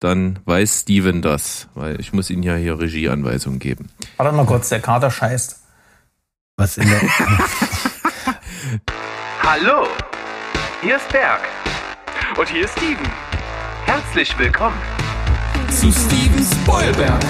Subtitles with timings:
[0.00, 3.90] dann weiß Steven das, weil ich muss ihm ja hier Regieanweisungen geben.
[4.16, 5.60] Warte mal kurz, der Kater scheißt.
[6.56, 7.00] Was in der.
[9.42, 9.86] Hallo,
[10.82, 11.42] hier ist Berg.
[12.38, 13.08] Und hier ist Steven.
[13.84, 14.78] Herzlich willkommen
[15.70, 17.20] zu Steven Spoilberg.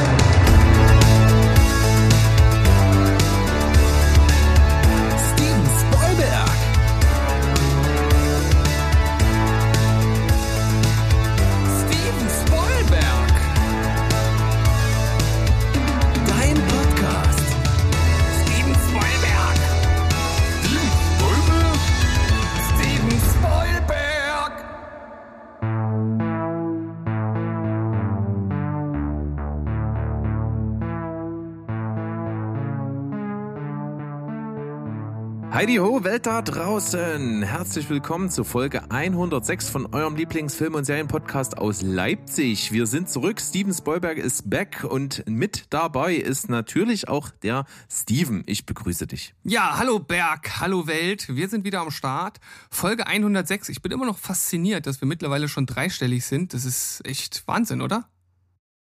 [35.60, 37.42] Heidi Ho, Welt da draußen!
[37.42, 42.72] Herzlich willkommen zu Folge 106 von eurem Lieblingsfilm- und Serienpodcast aus Leipzig.
[42.72, 48.42] Wir sind zurück, Steven Spoilberg ist back und mit dabei ist natürlich auch der Steven.
[48.46, 49.34] Ich begrüße dich.
[49.44, 51.28] Ja, hallo Berg, hallo Welt.
[51.28, 52.38] Wir sind wieder am Start.
[52.70, 53.68] Folge 106.
[53.68, 56.54] Ich bin immer noch fasziniert, dass wir mittlerweile schon dreistellig sind.
[56.54, 58.08] Das ist echt Wahnsinn, oder?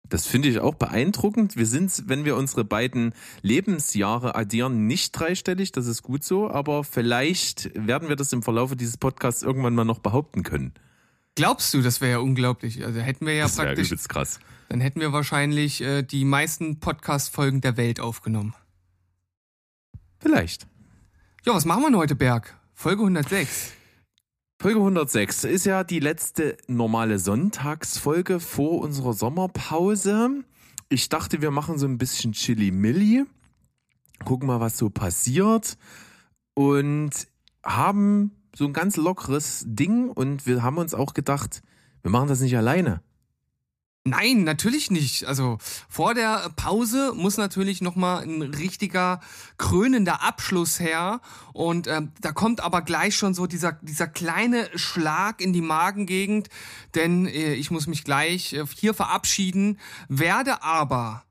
[0.08, 1.56] Das finde ich auch beeindruckend.
[1.56, 5.72] Wir sind, wenn wir unsere beiden Lebensjahre addieren, nicht dreistellig.
[5.72, 6.50] Das ist gut so.
[6.50, 10.74] Aber vielleicht werden wir das im Verlauf dieses Podcasts irgendwann mal noch behaupten können.
[11.36, 12.84] Glaubst du, das wäre ja unglaublich.
[12.84, 13.88] Also hätten wir ja das praktisch.
[13.88, 14.40] Übelst krass.
[14.68, 18.54] Dann hätten wir wahrscheinlich äh, die meisten Podcast-Folgen der Welt aufgenommen.
[20.20, 20.68] Vielleicht.
[21.46, 22.58] Ja, was machen wir denn heute, Berg?
[22.74, 23.74] Folge 106.
[24.62, 30.44] Folge 106 ist ja die letzte normale Sonntagsfolge vor unserer Sommerpause.
[30.90, 33.24] Ich dachte, wir machen so ein bisschen Chili-Milli,
[34.26, 35.78] gucken mal, was so passiert
[36.56, 37.12] und
[37.64, 41.62] haben so ein ganz lockeres Ding und wir haben uns auch gedacht,
[42.02, 43.02] wir machen das nicht alleine.
[44.06, 45.26] Nein, natürlich nicht.
[45.26, 45.58] Also
[45.90, 49.20] vor der Pause muss natürlich nochmal ein richtiger
[49.58, 51.22] krönender Abschluss her.
[51.54, 56.50] Und ähm, da kommt aber gleich schon so dieser, dieser kleine Schlag in die Magengegend,
[56.96, 61.24] denn äh, ich muss mich gleich äh, hier verabschieden, werde aber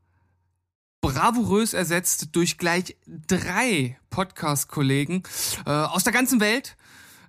[1.00, 5.22] bravourös ersetzt durch gleich drei Podcast-Kollegen
[5.64, 6.76] äh, aus der ganzen Welt.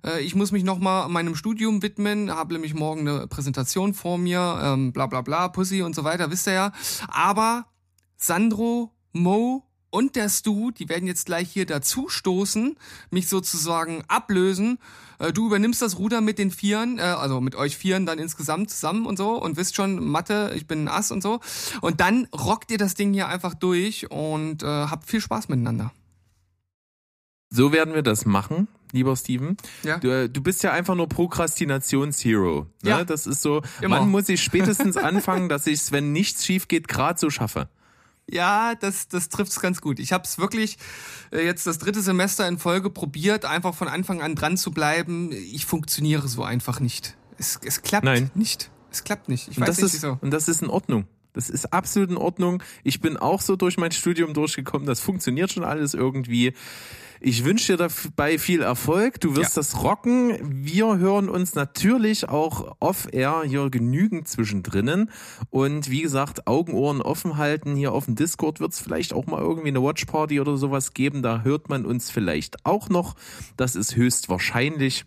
[0.04, 4.60] Äh, ich muss mich nochmal meinem Studium widmen, habe nämlich morgen eine Präsentation vor mir,
[4.62, 6.72] ähm, bla bla bla, Pussy und so weiter, wisst ihr ja.
[7.08, 7.66] Aber
[8.16, 12.76] Sandro, Mo und der Stu, die werden jetzt gleich hier dazu stoßen,
[13.10, 14.78] mich sozusagen ablösen.
[15.18, 18.70] Äh, du übernimmst das Ruder mit den Vieren, äh, also mit euch Vieren dann insgesamt
[18.70, 21.40] zusammen und so und wisst schon, Mathe, ich bin ein Ass und so.
[21.80, 25.92] Und dann rockt ihr das Ding hier einfach durch und äh, habt viel Spaß miteinander.
[27.50, 29.56] So werden wir das machen lieber Steven.
[29.82, 29.98] Ja.
[29.98, 32.66] Du, äh, du bist ja einfach nur Prokrastinationshero.
[32.82, 32.90] Ne?
[32.90, 33.04] Ja.
[33.04, 34.00] Das ist so, Immer.
[34.00, 37.68] man muss sich spätestens anfangen, dass ich es, wenn nichts schief geht, gerade so schaffe.
[38.30, 39.98] Ja, das, das trifft's ganz gut.
[39.98, 40.78] Ich habe es wirklich
[41.32, 45.32] äh, jetzt das dritte Semester in Folge probiert, einfach von Anfang an dran zu bleiben.
[45.32, 47.16] Ich funktioniere so einfach nicht.
[47.38, 48.30] Es, es klappt Nein.
[48.34, 48.70] nicht.
[48.92, 49.48] Es klappt nicht.
[49.48, 50.18] Ich und, weiß das nicht ist, wieso.
[50.20, 51.06] und das ist in Ordnung.
[51.32, 52.62] Das ist absolut in Ordnung.
[52.82, 54.86] Ich bin auch so durch mein Studium durchgekommen.
[54.86, 56.54] Das funktioniert schon alles irgendwie.
[57.22, 59.20] Ich wünsche dir dabei viel Erfolg.
[59.20, 59.60] Du wirst Ja.
[59.60, 60.38] das rocken.
[60.64, 65.10] Wir hören uns natürlich auch off-air hier genügend zwischendrinnen.
[65.50, 67.76] Und wie gesagt, Augen, Ohren offen halten.
[67.76, 71.20] Hier auf dem Discord wird es vielleicht auch mal irgendwie eine Watchparty oder sowas geben.
[71.22, 73.16] Da hört man uns vielleicht auch noch.
[73.58, 75.04] Das ist höchstwahrscheinlich.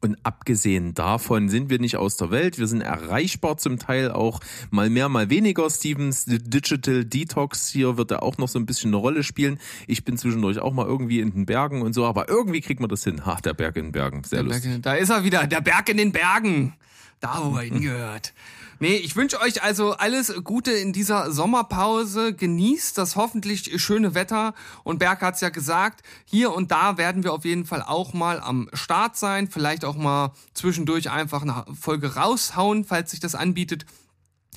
[0.00, 2.58] Und abgesehen davon sind wir nicht aus der Welt.
[2.58, 4.40] Wir sind erreichbar zum Teil auch
[4.70, 5.68] mal mehr, mal weniger.
[5.70, 9.58] Stevens Digital Detox hier wird er auch noch so ein bisschen eine Rolle spielen.
[9.86, 12.88] Ich bin zwischendurch auch mal irgendwie in den Bergen und so, aber irgendwie kriegt man
[12.88, 13.24] das hin.
[13.26, 14.22] Ha, der Berg in den Bergen.
[14.24, 14.70] Sehr Der lustig.
[14.70, 16.74] Berg, da ist er wieder, der Berg in den Bergen.
[17.20, 18.34] Da, wo er hingehört.
[18.78, 22.34] Nee, ich wünsche euch also alles Gute in dieser Sommerpause.
[22.34, 24.54] Genießt das hoffentlich schöne Wetter.
[24.84, 28.38] Und Berg hat's ja gesagt, hier und da werden wir auf jeden Fall auch mal
[28.38, 29.48] am Start sein.
[29.48, 33.86] Vielleicht auch mal zwischendurch einfach eine Folge raushauen, falls sich das anbietet.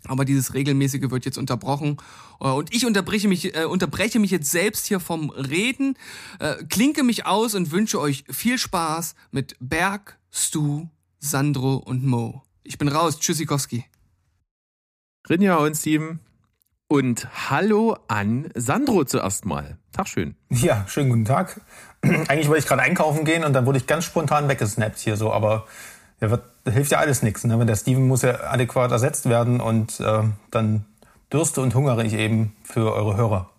[0.06, 1.98] Aber dieses regelmäßige wird jetzt unterbrochen
[2.42, 5.98] Äh, und ich unterbreche mich, äh, unterbreche mich jetzt selbst hier vom Reden,
[6.40, 10.88] äh, klinke mich aus und wünsche euch viel Spaß mit Berg, Stu,
[11.20, 12.44] Sandro und Mo.
[12.64, 13.86] Ich bin raus, Tschüssikowski.
[15.28, 16.20] Rinja und Steven.
[16.88, 19.78] Und hallo an Sandro zuerst mal.
[19.92, 20.36] Tag schön.
[20.50, 21.62] Ja, schönen guten Tag.
[22.02, 25.32] Eigentlich wollte ich gerade einkaufen gehen und dann wurde ich ganz spontan weggesnappt hier so,
[25.32, 25.68] aber
[26.20, 27.44] ja, wird, da hilft ja alles nichts.
[27.44, 27.64] Ne?
[27.66, 30.86] Der Steven muss ja adäquat ersetzt werden und äh, dann
[31.32, 33.50] dürste und hungere ich eben für eure Hörer.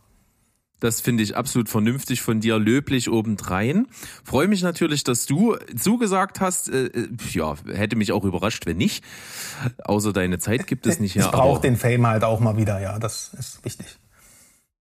[0.81, 3.87] Das finde ich absolut vernünftig von dir, löblich obendrein.
[4.25, 6.71] Freue mich natürlich, dass du zugesagt hast.
[6.71, 9.05] Äh, äh, ja, hätte mich auch überrascht, wenn nicht.
[9.85, 11.11] Außer deine Zeit gibt es nicht.
[11.21, 13.87] Ich ja, brauche den Fame halt auch mal wieder, ja, das ist wichtig.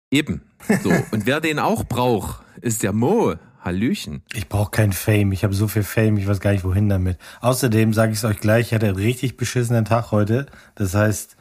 [0.09, 0.41] Eben.
[0.81, 0.89] So.
[1.11, 3.35] Und wer den auch braucht, ist der Mo.
[3.63, 4.23] Hallöchen.
[4.33, 5.31] Ich brauche kein Fame.
[5.31, 7.17] Ich habe so viel Fame, ich weiß gar nicht, wohin damit.
[7.41, 10.47] Außerdem sage ich es euch gleich, ich hatte einen richtig beschissenen Tag heute.
[10.75, 11.37] Das heißt,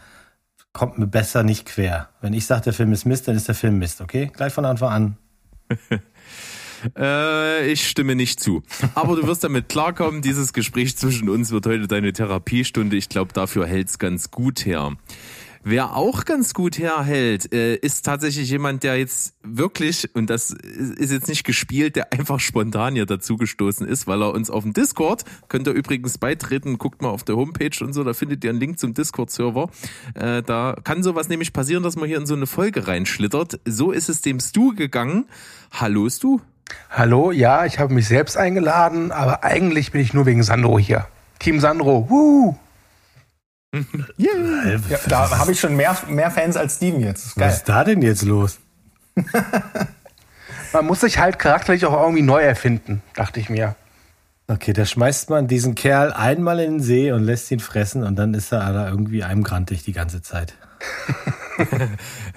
[0.73, 2.09] kommt mir besser nicht quer.
[2.21, 4.31] Wenn ich sage, der Film ist Mist, dann ist der Film Mist, okay?
[4.33, 5.17] Gleich von Anfang an.
[6.97, 8.63] Äh, ich stimme nicht zu.
[8.97, 10.23] Aber du wirst damit klarkommen.
[10.23, 12.97] Dieses Gespräch zwischen uns wird heute deine Therapiestunde.
[12.97, 14.93] Ich glaube, dafür hält's ganz gut her.
[15.65, 21.13] Wer auch ganz gut herhält, äh, ist tatsächlich jemand, der jetzt wirklich, und das ist
[21.13, 25.25] jetzt nicht gespielt, der einfach spontan hier dazugestoßen ist, weil er uns auf dem Discord,
[25.49, 28.59] könnt ihr übrigens beitreten, guckt mal auf der Homepage und so, da findet ihr einen
[28.59, 29.71] Link zum Discord-Server.
[30.15, 33.61] Äh, da kann sowas nämlich passieren, dass man hier in so eine Folge reinschlittert.
[33.65, 35.27] So ist es dem Stu gegangen.
[35.71, 36.41] Hallo Stu.
[36.91, 41.07] Hallo, ja, ich habe mich selbst eingeladen, aber eigentlich bin ich nur wegen Sandro hier.
[41.39, 42.59] Team Sandro,
[43.73, 43.81] woo!
[44.17, 47.25] Ja, da habe ich schon mehr, mehr Fans als Steven jetzt.
[47.25, 48.59] Das ist Was ist da denn jetzt los?
[50.73, 53.77] Man muss sich halt charakterlich auch irgendwie neu erfinden, dachte ich mir.
[54.49, 58.17] Okay, da schmeißt man diesen Kerl einmal in den See und lässt ihn fressen und
[58.17, 60.55] dann ist er da irgendwie einem grantig die ganze Zeit.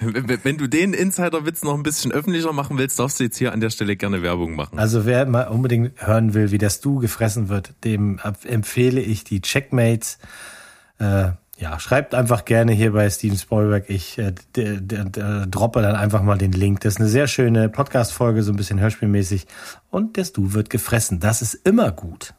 [0.00, 3.60] Wenn du den Insider-Witz noch ein bisschen öffentlicher machen willst, darfst du jetzt hier an
[3.60, 4.78] der Stelle gerne Werbung machen.
[4.78, 9.40] Also wer mal unbedingt hören will, wie der Stu gefressen wird, dem empfehle ich die
[9.40, 10.18] Checkmates.
[10.98, 13.88] Äh, ja, schreibt einfach gerne hier bei Steven Spielberg.
[13.88, 16.80] Ich äh, droppe dann einfach mal den Link.
[16.80, 19.46] Das ist eine sehr schöne Podcast-Folge, so ein bisschen hörspielmäßig.
[19.90, 21.18] Und der Stu wird gefressen.
[21.18, 22.34] Das ist immer gut.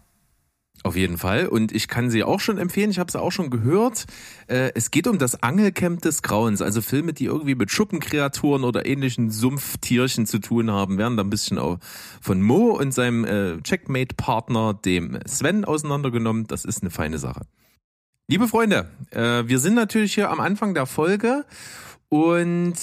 [0.84, 1.48] Auf jeden Fall.
[1.48, 2.92] Und ich kann sie auch schon empfehlen.
[2.92, 4.06] Ich habe sie auch schon gehört.
[4.46, 6.62] Äh, es geht um das Angelcamp des Grauens.
[6.62, 11.32] Also Filme, die irgendwie mit Schuppenkreaturen oder ähnlichen Sumpftierchen zu tun haben, werden da ein
[11.32, 11.80] bisschen auch
[12.22, 16.46] von Mo und seinem äh, Checkmate-Partner, dem Sven, auseinandergenommen.
[16.46, 17.42] Das ist eine feine Sache.
[18.30, 21.46] Liebe Freunde, äh, wir sind natürlich hier am Anfang der Folge
[22.10, 22.74] und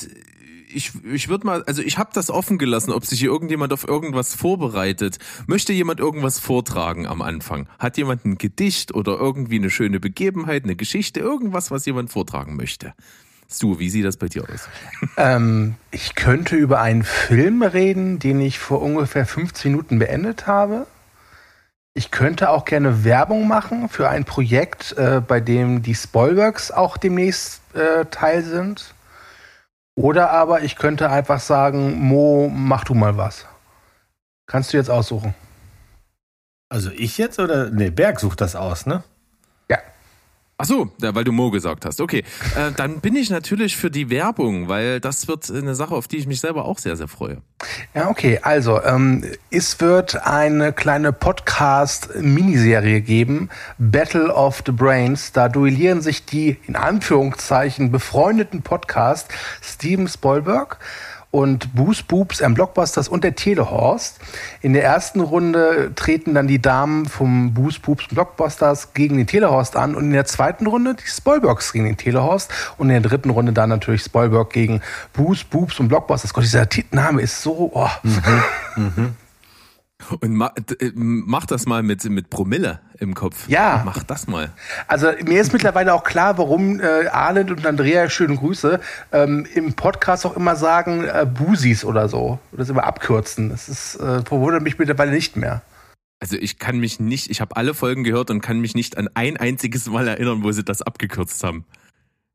[0.73, 3.87] ich, ich würde mal, also ich habe das offen gelassen, ob sich hier irgendjemand auf
[3.87, 5.19] irgendwas vorbereitet.
[5.47, 7.69] Möchte jemand irgendwas vortragen am Anfang?
[7.79, 12.57] Hat jemand ein Gedicht oder irgendwie eine schöne Begebenheit, eine Geschichte, irgendwas, was jemand vortragen
[12.57, 12.95] möchte?
[13.51, 14.67] Stu, wie sieht das bei dir aus?
[15.19, 20.87] Ähm, ich könnte über einen Film reden, den ich vor ungefähr 15 Minuten beendet habe.
[21.97, 26.97] Ich könnte auch gerne Werbung machen für ein Projekt, äh, bei dem die Spoilworks auch
[26.97, 28.95] demnächst äh, Teil sind.
[29.95, 33.47] Oder aber ich könnte einfach sagen, Mo, mach du mal was.
[34.47, 35.35] Kannst du jetzt aussuchen.
[36.69, 37.71] Also ich jetzt oder?
[37.71, 39.05] Nee, Berg sucht das aus, ne?
[40.57, 42.01] Ach so, ja, weil du Mo gesagt hast.
[42.01, 42.23] Okay,
[42.57, 46.19] äh, dann bin ich natürlich für die Werbung, weil das wird eine Sache, auf die
[46.19, 47.39] ich mich selber auch sehr, sehr freue.
[47.93, 48.39] Ja, okay.
[48.41, 53.49] Also, ähm, es wird eine kleine Podcast-Miniserie geben,
[53.79, 55.33] Battle of the Brains.
[55.33, 59.29] Da duellieren sich die, in Anführungszeichen, befreundeten Podcast
[59.61, 60.79] Steven Spielberg
[61.35, 64.21] und Boos Boobs am Blockbusters und der Telehorst.
[64.61, 69.27] In der ersten Runde treten dann die Damen vom Boos Boobs und Blockbusters gegen den
[69.27, 73.11] Telehorst an und in der zweiten Runde die Spoilbergs gegen den Telehorst und in der
[73.11, 74.81] dritten Runde dann natürlich Spoilberg gegen
[75.13, 76.33] Boos Boobs und Blockbusters.
[76.33, 77.91] Gott, dieser Titelname ist so, oh.
[80.21, 83.49] Und ma, äh, mach das mal mit, mit Promille im Kopf.
[83.49, 83.83] Ja.
[83.85, 84.53] Mach das mal.
[84.87, 88.81] Also mir ist mittlerweile auch klar, warum äh, Arlen und Andrea, schöne Grüße,
[89.13, 92.39] ähm, im Podcast auch immer sagen äh, Busis oder so.
[92.53, 93.51] Oder das immer abkürzen.
[93.51, 95.63] Das ist, äh, verwundert mich mittlerweile nicht mehr.
[96.21, 99.09] Also ich kann mich nicht, ich habe alle Folgen gehört und kann mich nicht an
[99.15, 101.65] ein einziges Mal erinnern, wo sie das abgekürzt haben.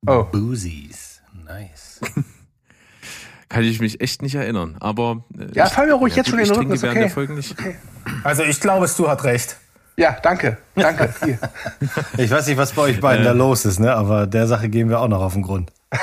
[0.05, 0.23] Oh.
[0.23, 1.21] Boozies.
[1.45, 2.01] Nice.
[3.50, 4.75] Kann ich mich echt nicht erinnern.
[4.79, 7.34] Aber äh, Ja, ich- fall mir ruhig jetzt gut, schon in den Rücken, ist okay.
[7.34, 7.56] Nicht.
[8.24, 9.58] Also ich glaube, Stu hat recht.
[9.98, 10.58] Ja, danke.
[10.75, 11.13] Danke.
[11.25, 11.39] Hier.
[12.18, 13.94] Ich weiß nicht, was bei euch beiden da los ist, ne?
[13.94, 15.72] Aber der Sache gehen wir auch noch auf den Grund.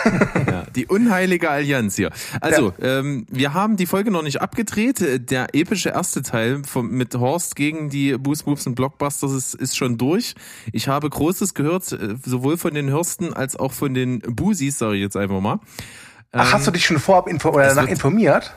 [0.47, 2.11] Ja, die unheilige Allianz hier.
[2.41, 5.01] Also, ähm, wir haben die Folge noch nicht abgedreht.
[5.01, 9.55] Äh, Der epische erste Teil vom, mit Horst gegen die Boost Boobs und Blockbusters ist,
[9.55, 10.35] ist schon durch.
[10.73, 14.97] Ich habe Großes gehört, äh, sowohl von den Hörsten als auch von den Busis, sage
[14.97, 15.59] ich jetzt einfach mal.
[16.33, 18.55] Ach, hast du dich schon vorab info oder danach informiert?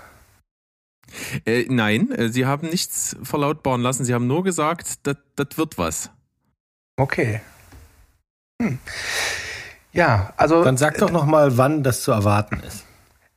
[1.46, 4.06] Äh, nein, äh, sie haben nichts verlautbaren lassen.
[4.06, 5.18] Sie haben nur gesagt, das
[5.56, 6.10] wird was.
[6.98, 7.42] Okay.
[8.62, 8.80] Hm.
[9.92, 12.86] Ja, also Dann sag doch noch mal, wann das zu erwarten ist.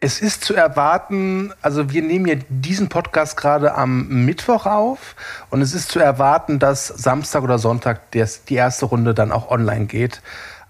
[0.01, 5.15] Es ist zu erwarten, also wir nehmen ja diesen Podcast gerade am Mittwoch auf
[5.49, 9.49] und es ist zu erwarten, dass Samstag oder Sonntag des, die erste Runde dann auch
[9.49, 10.21] online geht.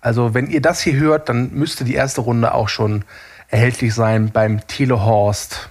[0.03, 3.07] Also wenn ihr das hier hört, dann müsste die erste Runde auch schon
[3.53, 5.69] erhältlich sein beim Telehorst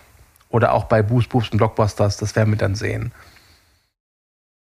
[0.50, 3.12] Oder auch bei Boost Boost und Blockbusters, das werden wir dann sehen.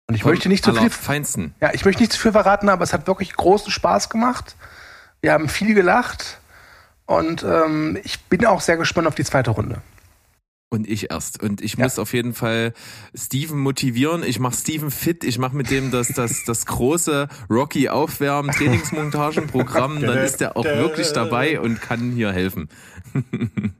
[0.08, 1.54] Und ich Vom möchte nicht zu viel, Feinsten.
[1.60, 4.56] ja, ich möchte nicht zu viel verraten, aber es hat wirklich großen Spaß gemacht.
[5.20, 6.40] Wir haben viel gelacht
[7.06, 9.82] und ähm, ich bin auch sehr gespannt auf die zweite Runde.
[10.68, 11.42] Und ich erst.
[11.42, 11.84] Und ich Ja.
[11.84, 12.72] muss auf jeden Fall
[13.14, 14.24] Steven motivieren.
[14.24, 15.22] Ich mache Steven fit.
[15.22, 20.00] Ich mache mit dem das, das, das große Rocky Aufwärmen Trainingsmontagenprogramm.
[20.00, 22.68] Dann ist er auch wirklich dabei und kann hier helfen.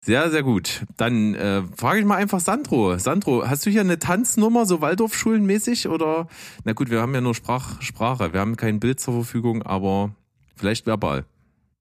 [0.00, 0.84] Sehr, sehr gut.
[0.96, 2.96] Dann äh, frage ich mal einfach Sandro.
[2.96, 5.88] Sandro, hast du hier eine Tanznummer, so Waldorfschulenmäßig?
[5.88, 6.28] Oder,
[6.62, 8.32] na gut, wir haben ja nur Sprach, Sprache.
[8.32, 10.12] Wir haben kein Bild zur Verfügung, aber
[10.54, 11.24] vielleicht verbal.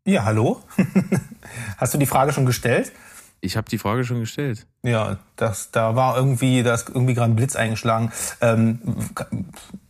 [0.07, 0.63] Ja, hallo?
[1.77, 2.93] Hast du die Frage schon gestellt?
[3.45, 4.65] Ich habe die Frage schon gestellt.
[4.83, 8.11] Ja, das, da war irgendwie, da ist irgendwie gerade ein Blitz eingeschlagen.
[8.41, 8.79] Ähm,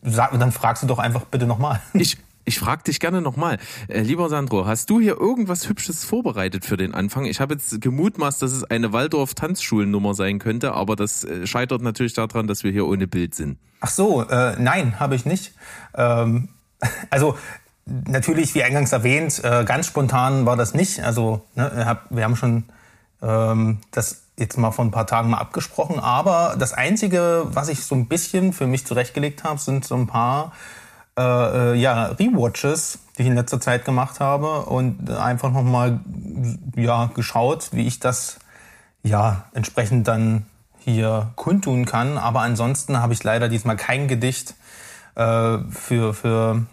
[0.04, 1.82] sag, dann fragst du doch einfach bitte nochmal.
[1.94, 3.58] Ich, ich frage dich gerne nochmal.
[3.88, 7.26] Äh, lieber Sandro, hast du hier irgendwas Hübsches vorbereitet für den Anfang?
[7.26, 12.14] Ich habe jetzt gemutmaßt, dass es eine Waldorf-Tanzschulennummer sein könnte, aber das äh, scheitert natürlich
[12.14, 13.58] daran, dass wir hier ohne Bild sind.
[13.80, 15.54] Ach so, äh, nein, habe ich nicht.
[15.96, 16.50] Ähm,
[17.10, 17.36] also
[17.86, 21.02] natürlich, wie eingangs erwähnt, äh, ganz spontan war das nicht.
[21.02, 22.66] Also ne, hab, wir haben schon
[23.26, 26.00] das jetzt mal vor ein paar Tagen mal abgesprochen.
[26.00, 30.08] Aber das Einzige, was ich so ein bisschen für mich zurechtgelegt habe, sind so ein
[30.08, 30.52] paar
[31.18, 36.02] äh, äh, ja, Rewatches, die ich in letzter Zeit gemacht habe und einfach nochmal
[36.76, 38.38] ja, geschaut, wie ich das
[39.02, 40.46] ja entsprechend dann
[40.80, 42.18] hier kundtun kann.
[42.18, 44.56] Aber ansonsten habe ich leider diesmal kein Gedicht
[45.16, 46.66] äh, für, für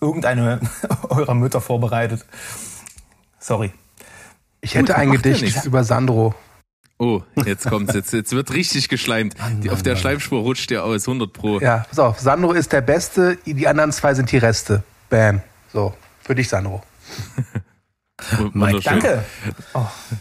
[0.00, 0.60] irgendeine
[1.08, 2.26] eurer Mütter vorbereitet.
[3.38, 3.72] Sorry.
[4.60, 6.34] Ich hätte Gut, ein Gedicht über Sandro.
[6.98, 7.92] Oh, jetzt kommt's.
[7.94, 9.34] Jetzt, jetzt wird richtig geschleimt.
[9.62, 11.60] Die, auf der Schleimspur rutscht der aus, 100 pro.
[11.60, 14.82] Ja, pass auf, Sandro ist der Beste, die anderen zwei sind die Reste.
[15.10, 15.42] Bam.
[15.72, 16.82] So, für dich, Sandro.
[18.54, 18.80] Wunderschön.
[19.00, 19.24] Danke.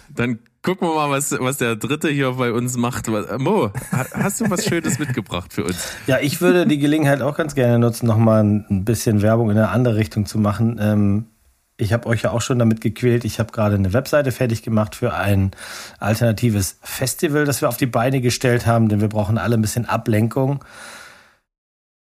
[0.10, 3.08] Dann gucken wir mal, was, was der Dritte hier bei uns macht.
[3.08, 5.94] Mo, ha- hast du was Schönes mitgebracht für uns?
[6.08, 9.70] Ja, ich würde die Gelegenheit auch ganz gerne nutzen, nochmal ein bisschen Werbung in eine
[9.70, 10.78] andere Richtung zu machen.
[10.82, 11.26] Ähm,
[11.78, 13.26] ich habe euch ja auch schon damit gequält.
[13.26, 15.52] Ich habe gerade eine Webseite fertig gemacht für ein
[16.00, 19.86] alternatives Festival, das wir auf die Beine gestellt haben, denn wir brauchen alle ein bisschen
[19.86, 20.64] Ablenkung.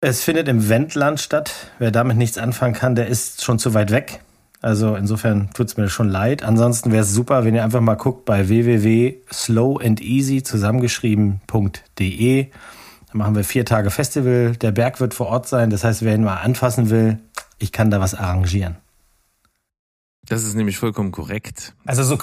[0.01, 1.53] Es findet im Wendland statt.
[1.79, 4.21] Wer damit nichts anfangen kann, der ist schon zu weit weg.
[4.63, 6.45] Also insofern tut's mir schon leid.
[6.45, 12.45] Ansonsten wäre es super, wenn ihr einfach mal guckt bei www.slowandeasy zusammengeschrieben.de.
[12.45, 14.53] Da machen wir vier Tage Festival.
[14.57, 15.71] Der Berg wird vor Ort sein.
[15.71, 17.19] Das heißt, wer ihn mal anfassen will,
[17.59, 18.77] ich kann da was arrangieren.
[20.29, 21.75] Das ist nämlich vollkommen korrekt.
[21.85, 22.19] Also so,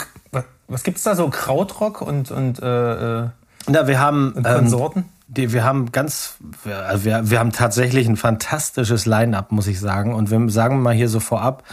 [0.67, 3.29] was gibt's da so Krautrock und und äh, äh,
[3.67, 5.05] Na, wir haben und ähm, Konsorten?
[5.27, 10.13] Die, wir haben ganz, wir, wir, wir haben tatsächlich ein fantastisches Line-up, muss ich sagen.
[10.13, 11.63] Und wir sagen mal hier so vorab,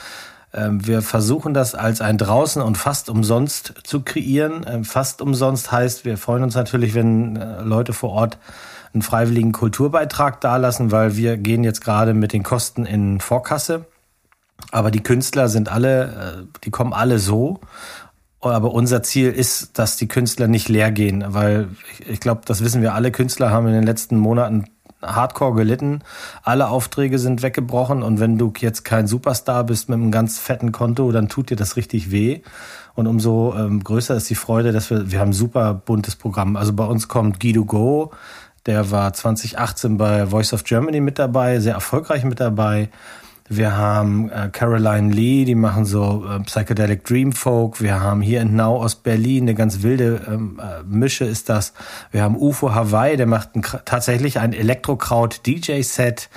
[0.53, 4.65] ähm, wir versuchen das als ein draußen und fast umsonst zu kreieren.
[4.69, 8.39] Ähm, fast umsonst heißt, wir freuen uns natürlich, wenn äh, Leute vor Ort
[8.93, 13.85] einen freiwilligen Kulturbeitrag dalassen, weil wir gehen jetzt gerade mit den Kosten in Vorkasse.
[14.71, 17.61] Aber die Künstler sind alle, äh, die kommen alle so.
[18.41, 22.65] Aber unser Ziel ist, dass die Künstler nicht leer gehen, weil ich, ich glaube, das
[22.65, 23.11] wissen wir alle.
[23.11, 24.65] Künstler haben in den letzten Monaten
[25.03, 26.01] hardcore gelitten.
[26.43, 30.73] Alle Aufträge sind weggebrochen und wenn du jetzt kein Superstar bist mit einem ganz fetten
[30.73, 32.41] Konto, dann tut dir das richtig weh.
[32.95, 36.57] Und umso ähm, größer ist die Freude, dass wir, wir haben ein super buntes Programm.
[36.57, 38.11] Also bei uns kommt Guido Go,
[38.67, 42.91] der war 2018 bei Voice of Germany mit dabei, sehr erfolgreich mit dabei.
[43.53, 47.81] Wir haben äh, Caroline Lee, die machen so äh, Psychedelic Dream Folk.
[47.81, 51.73] Wir haben hier in Now aus Berlin eine ganz wilde ähm, äh, Mische ist das.
[52.13, 56.31] Wir haben UFO Hawaii, der macht ein, tatsächlich ein Elektrokraut DJ Set.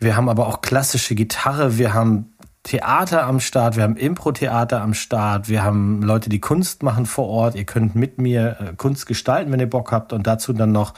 [0.00, 1.78] Wir haben aber auch klassische Gitarre.
[1.78, 6.82] Wir haben Theater am Start, wir haben Impro-Theater am Start, wir haben Leute, die Kunst
[6.82, 7.54] machen vor Ort.
[7.54, 10.12] Ihr könnt mit mir äh, Kunst gestalten, wenn ihr Bock habt.
[10.12, 10.94] Und dazu dann noch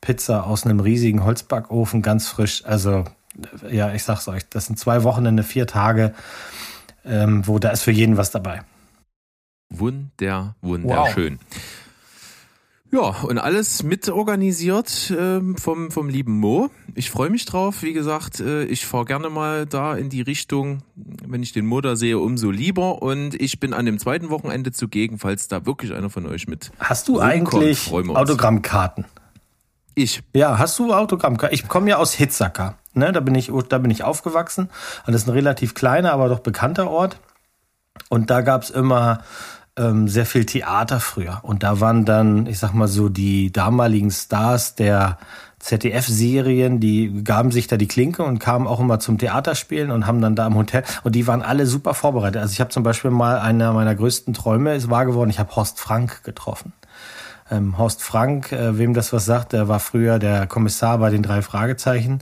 [0.00, 2.64] Pizza aus einem riesigen Holzbackofen, ganz frisch.
[2.64, 3.04] Also
[3.70, 6.14] ja, ich sag's euch, das sind zwei Wochenende, vier Tage,
[7.04, 8.62] ähm, wo da ist für jeden was dabei.
[9.70, 11.38] Wunder, wunderschön.
[12.94, 16.70] Ja, und alles mitorganisiert ähm, vom, vom lieben Mo.
[16.94, 17.82] Ich freue mich drauf.
[17.82, 20.84] Wie gesagt, äh, ich fahre gerne mal da in die Richtung.
[20.94, 23.02] Wenn ich den Mo da sehe, umso lieber.
[23.02, 26.70] Und ich bin an dem zweiten Wochenende zugegen, falls da wirklich einer von euch mit.
[26.78, 27.90] Hast du eigentlich.
[27.90, 29.06] Autogrammkarten?
[29.96, 30.22] Ich.
[30.32, 31.52] Ja, hast du Autogrammkarten?
[31.52, 32.78] Ich komme ja aus Hitzacker.
[32.94, 34.70] Ne, da bin ich, da bin ich aufgewachsen.
[35.06, 37.18] Und das ist ein relativ kleiner, aber doch bekannter Ort.
[38.08, 39.20] Und da gab's immer
[39.76, 41.40] ähm, sehr viel Theater früher.
[41.42, 45.18] Und da waren dann, ich sag mal so, die damaligen Stars der
[45.58, 50.20] ZDF-Serien, die gaben sich da die Klinke und kamen auch immer zum Theaterspielen und haben
[50.20, 52.42] dann da im Hotel und die waren alle super vorbereitet.
[52.42, 55.30] Also ich habe zum Beispiel mal einer meiner größten Träume ist wahr geworden.
[55.30, 56.74] Ich habe Horst Frank getroffen.
[57.50, 61.22] Ähm, Horst Frank, äh, wem das was sagt, der war früher der Kommissar bei den
[61.22, 62.20] drei Fragezeichen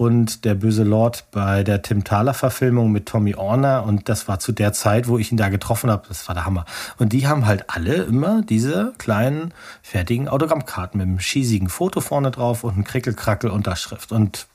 [0.00, 4.38] und der böse Lord bei der Tim Thaler Verfilmung mit Tommy Orner und das war
[4.40, 6.08] zu der Zeit, wo ich ihn da getroffen habe.
[6.08, 6.64] Das war der Hammer.
[6.96, 9.52] Und die haben halt alle immer diese kleinen
[9.82, 14.46] fertigen Autogrammkarten mit einem schießigen Foto vorne drauf und ein Krickelkrackel Unterschrift und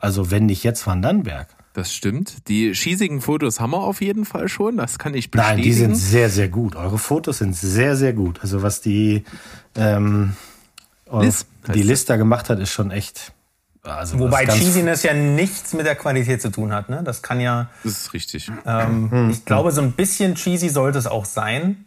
[0.00, 1.46] also wenn nicht jetzt, wann dann Berg?
[1.74, 2.48] Das stimmt.
[2.48, 4.78] Die schießigen Fotos haben wir auf jeden Fall schon.
[4.78, 5.58] Das kann ich bestätigen.
[5.58, 6.74] Nein, die sind sehr, sehr gut.
[6.74, 8.40] Eure Fotos sind sehr, sehr gut.
[8.42, 9.22] Also was die,
[9.76, 10.34] ähm,
[11.12, 13.32] Liz die Lista gemacht hat, ist schon echt.
[13.96, 16.88] Also Wobei Cheesiness ja nichts mit der Qualität zu tun hat.
[16.88, 17.02] Ne?
[17.02, 18.50] Das kann ja, Das ist richtig.
[18.66, 21.86] ähm, ich glaube, so ein bisschen cheesy sollte es auch sein.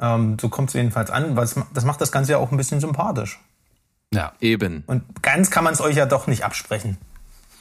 [0.00, 1.36] Ähm, so kommt es jedenfalls an.
[1.36, 3.40] Was, das macht das Ganze ja auch ein bisschen sympathisch.
[4.12, 4.32] Ja.
[4.40, 4.84] Eben.
[4.86, 6.98] Und ganz kann man es euch ja doch nicht absprechen.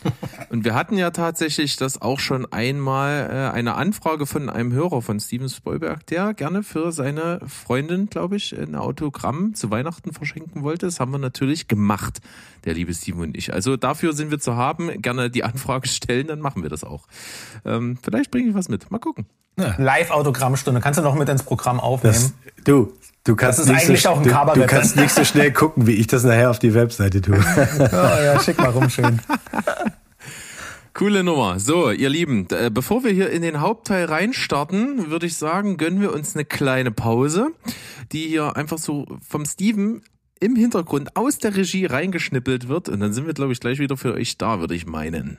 [0.50, 5.01] Und wir hatten ja tatsächlich das auch schon einmal äh, eine Anfrage von einem Hörer
[5.01, 10.63] von Steven Spielberg, der gerne für seine Freundin, glaube ich, ein Autogramm zu Weihnachten verschenken
[10.63, 10.85] wollte.
[10.85, 12.19] Das haben wir natürlich gemacht,
[12.65, 13.53] der liebe Steven und ich.
[13.53, 15.01] Also dafür sind wir zu haben.
[15.01, 17.07] Gerne die Anfrage stellen, dann machen wir das auch.
[17.65, 18.89] Ähm, vielleicht bringe ich was mit.
[18.91, 19.25] Mal gucken.
[19.57, 20.81] Live-Autogrammstunde.
[20.81, 22.13] Kannst du noch mit ins Programm aufnehmen?
[22.13, 22.93] Das, du,
[23.25, 25.51] du kannst Das ist nicht eigentlich so, auch ein du, du kannst nicht so schnell
[25.51, 27.38] gucken, wie ich das nachher auf die Webseite tue.
[27.91, 29.20] ja, ja, schick mal rum schön.
[30.94, 31.60] Coole Nummer.
[31.60, 36.00] So, ihr Lieben, äh, bevor wir hier in den Hauptteil reinstarten, würde ich sagen, gönnen
[36.00, 37.50] wir uns eine kleine Pause,
[38.13, 40.03] die hier einfach so vom Steven
[40.39, 42.88] im Hintergrund aus der Regie reingeschnippelt wird.
[42.88, 45.38] Und dann sind wir, glaube ich, gleich wieder für euch da, würde ich meinen.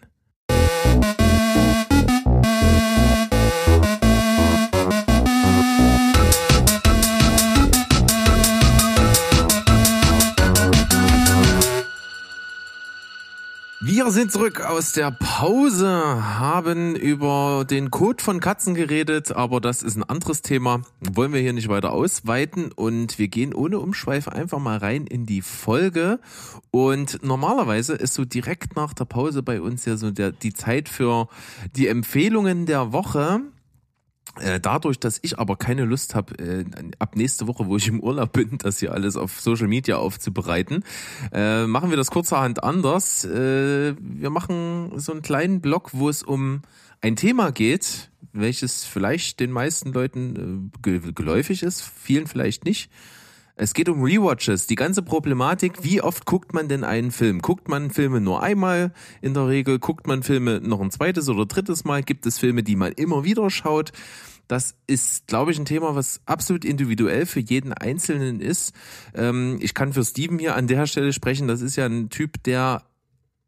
[13.89, 19.85] Wir sind zurück aus der Pause, haben über den Code von Katzen geredet, aber das
[19.85, 20.83] ist ein anderes Thema.
[20.99, 25.25] Wollen wir hier nicht weiter ausweiten und wir gehen ohne Umschweife einfach mal rein in
[25.25, 26.19] die Folge.
[26.73, 30.89] Und normalerweise ist so direkt nach der Pause bei uns ja so der, die Zeit
[30.89, 31.29] für
[31.77, 33.41] die Empfehlungen der Woche.
[34.41, 36.65] Äh, Dadurch, dass ich aber keine Lust habe, äh,
[36.99, 40.85] ab nächste Woche, wo ich im Urlaub bin, das hier alles auf Social Media aufzubereiten,
[41.33, 43.25] äh, machen wir das kurzerhand anders.
[43.25, 46.63] Äh, wir machen so einen kleinen Blog, wo es um
[47.01, 52.91] ein Thema geht, welches vielleicht den meisten Leuten äh, ge- geläufig ist, vielen vielleicht nicht.
[53.59, 57.41] Es geht um Rewatches, die ganze Problematik, wie oft guckt man denn einen Film?
[57.41, 58.93] Guckt man Filme nur einmal
[59.23, 59.79] in der Regel?
[59.79, 62.03] Guckt man Filme noch ein zweites oder drittes Mal?
[62.03, 63.93] Gibt es Filme, die man immer wieder schaut?
[64.47, 68.75] Das ist, glaube ich, ein Thema, was absolut individuell für jeden Einzelnen ist.
[69.15, 71.49] Ähm, ich kann für Steven hier an der Stelle sprechen.
[71.49, 72.83] Das ist ja ein Typ, der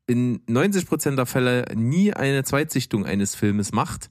[0.06, 4.08] in 90 Prozent der Fälle nie eine Zweitsichtung eines Filmes macht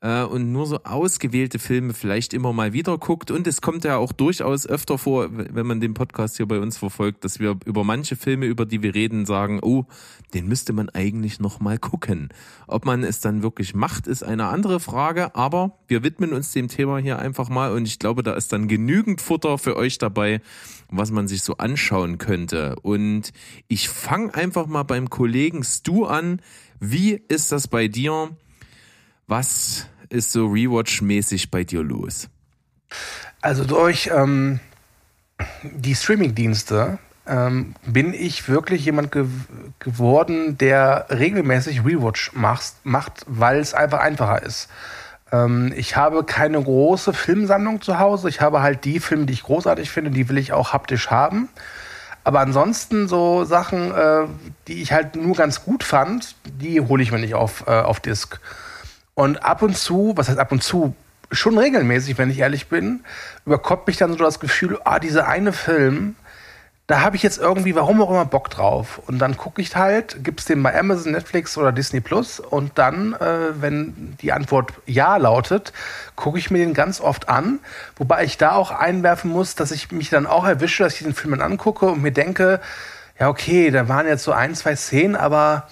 [0.00, 3.30] äh, und nur so ausgewählte Filme vielleicht immer mal wieder guckt.
[3.30, 6.78] Und es kommt ja auch durchaus öfter vor, wenn man den Podcast hier bei uns
[6.78, 9.86] verfolgt, dass wir über manche Filme, über die wir reden, sagen, oh,
[10.34, 12.28] den müsste man eigentlich noch mal gucken.
[12.66, 16.68] Ob man es dann wirklich macht, ist eine andere Frage, aber wir widmen uns dem
[16.68, 20.40] Thema hier einfach mal und ich glaube, da ist dann genügend Futter für euch dabei,
[20.90, 22.76] was man sich so anschauen könnte.
[22.82, 23.32] Und
[23.68, 26.40] ich fange einfach mal beim Kollegen Stu an.
[26.78, 28.30] Wie ist das bei dir?
[29.28, 32.28] Was ist so Rewatch-mäßig bei dir los?
[33.42, 34.58] Also durch ähm,
[35.62, 39.26] die Streaming-Dienste ähm, bin ich wirklich jemand ge
[39.80, 44.70] geworden, der regelmäßig Rewatch macht, macht weil es einfach einfacher ist.
[45.30, 48.30] Ähm, ich habe keine große Filmsammlung zu Hause.
[48.30, 51.50] Ich habe halt die Filme, die ich großartig finde, die will ich auch haptisch haben.
[52.24, 54.26] Aber ansonsten so Sachen, äh,
[54.68, 58.00] die ich halt nur ganz gut fand, die hole ich mir nicht auf, äh, auf
[58.00, 58.40] Disc.
[59.18, 60.94] Und ab und zu, was heißt ab und zu,
[61.32, 63.00] schon regelmäßig, wenn ich ehrlich bin,
[63.46, 66.14] überkommt mich dann so das Gefühl, ah, dieser eine Film,
[66.86, 69.00] da habe ich jetzt irgendwie, warum auch immer, Bock drauf.
[69.08, 72.38] Und dann gucke ich halt, gibt's den bei Amazon, Netflix oder Disney Plus.
[72.38, 75.72] Und dann, äh, wenn die Antwort Ja lautet,
[76.14, 77.58] gucke ich mir den ganz oft an.
[77.96, 81.14] Wobei ich da auch einwerfen muss, dass ich mich dann auch erwische, dass ich den
[81.14, 82.60] Film dann angucke und mir denke,
[83.18, 85.66] ja, okay, da waren jetzt so ein, zwei Szenen, aber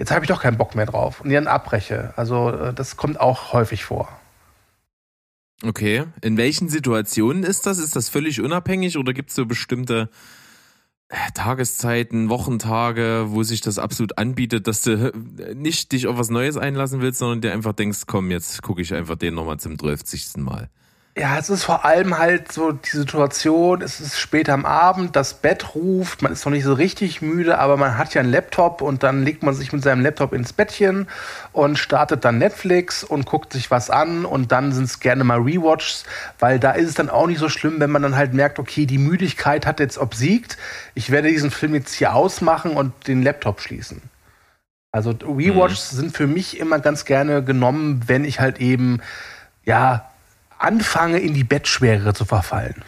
[0.00, 2.14] jetzt habe ich doch keinen Bock mehr drauf und dann abbreche.
[2.16, 4.08] Also äh, das kommt auch häufig vor.
[5.62, 6.04] Okay.
[6.22, 7.76] In welchen Situationen ist das?
[7.76, 10.08] Ist das völlig unabhängig oder gibt es so bestimmte
[11.08, 16.30] äh, Tageszeiten, Wochentage, wo sich das absolut anbietet, dass du äh, nicht dich auf was
[16.30, 19.78] Neues einlassen willst, sondern dir einfach denkst, komm, jetzt gucke ich einfach den nochmal zum
[19.78, 20.38] 12.
[20.38, 20.70] Mal.
[21.16, 25.34] Ja, es ist vor allem halt so die Situation, es ist später am Abend, das
[25.34, 28.80] Bett ruft, man ist noch nicht so richtig müde, aber man hat ja einen Laptop
[28.80, 31.08] und dann legt man sich mit seinem Laptop ins Bettchen
[31.52, 35.40] und startet dann Netflix und guckt sich was an und dann sind es gerne mal
[35.40, 36.04] Rewatches,
[36.38, 38.86] weil da ist es dann auch nicht so schlimm, wenn man dann halt merkt, okay,
[38.86, 40.58] die Müdigkeit hat jetzt obsiegt,
[40.94, 44.00] ich werde diesen Film jetzt hier ausmachen und den Laptop schließen.
[44.92, 45.96] Also Rewatches mhm.
[45.96, 49.00] sind für mich immer ganz gerne genommen, wenn ich halt eben
[49.64, 50.09] ja
[50.60, 52.82] anfange, in die Bettschwere zu verfallen.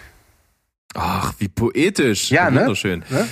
[0.94, 2.30] Ach, wie poetisch.
[2.30, 2.60] Ja, ne?
[2.60, 3.04] Wunderschön.
[3.08, 3.26] Ne?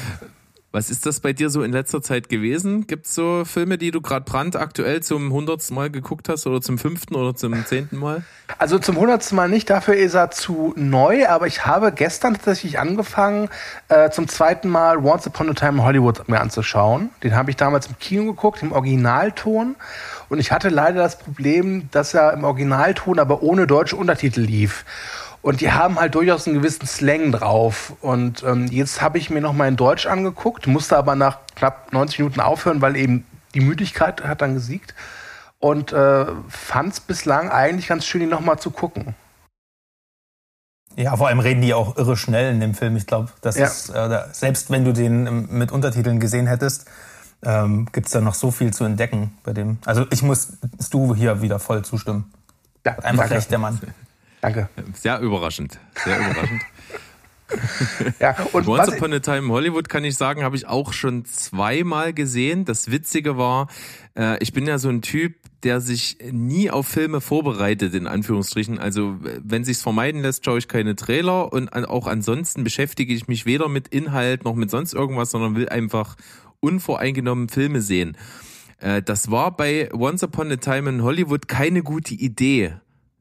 [0.73, 2.87] Was ist das bei dir so in letzter Zeit gewesen?
[2.87, 6.79] Gibt es so Filme, die du gerade brandaktuell zum hundertsten Mal geguckt hast oder zum
[6.79, 8.23] fünften oder zum zehnten Mal?
[8.57, 12.79] Also zum hundertsten Mal nicht, dafür ist er zu neu, aber ich habe gestern tatsächlich
[12.79, 13.49] angefangen,
[13.89, 17.11] äh, zum zweiten Mal Once Upon a Time in Hollywood mir anzuschauen.
[17.25, 19.75] Den habe ich damals im Kino geguckt, im Originalton.
[20.31, 24.85] Und ich hatte leider das Problem, dass er im Originalton aber ohne deutsche Untertitel lief.
[25.43, 27.95] Und die haben halt durchaus einen gewissen Slang drauf.
[28.01, 31.93] Und ähm, jetzt habe ich mir noch mal in Deutsch angeguckt, musste aber nach knapp
[31.93, 34.95] 90 Minuten aufhören, weil eben die Müdigkeit hat dann gesiegt.
[35.59, 39.17] Und äh, fand es bislang eigentlich ganz schön, ihn noch mal zu gucken.
[40.95, 42.97] Ja, vor allem reden die auch irre schnell in dem Film.
[42.97, 43.67] Ich glaube, das ja.
[43.67, 46.87] ist, äh, selbst wenn du den ähm, mit Untertiteln gesehen hättest,
[47.43, 49.79] ähm, gibt es da noch so viel zu entdecken bei dem.
[49.85, 50.59] Also ich muss
[50.91, 52.33] du hier wieder voll zustimmen.
[52.85, 53.35] Ja, Einfach danke.
[53.35, 53.81] recht, der Mann.
[54.41, 54.69] Danke.
[54.95, 55.79] Sehr überraschend.
[56.05, 56.63] Sehr überraschend.
[58.21, 61.25] ja, und Once Upon a Time in Hollywood kann ich sagen, habe ich auch schon
[61.25, 62.65] zweimal gesehen.
[62.65, 63.69] Das Witzige war,
[64.17, 68.79] äh, ich bin ja so ein Typ, der sich nie auf Filme vorbereitet, in Anführungsstrichen.
[68.79, 73.45] Also wenn sich's vermeiden lässt, schaue ich keine Trailer und auch ansonsten beschäftige ich mich
[73.45, 76.17] weder mit Inhalt noch mit sonst irgendwas, sondern will einfach
[76.61, 78.17] unvoreingenommen Filme sehen.
[78.79, 82.75] Äh, das war bei Once Upon a Time in Hollywood keine gute Idee.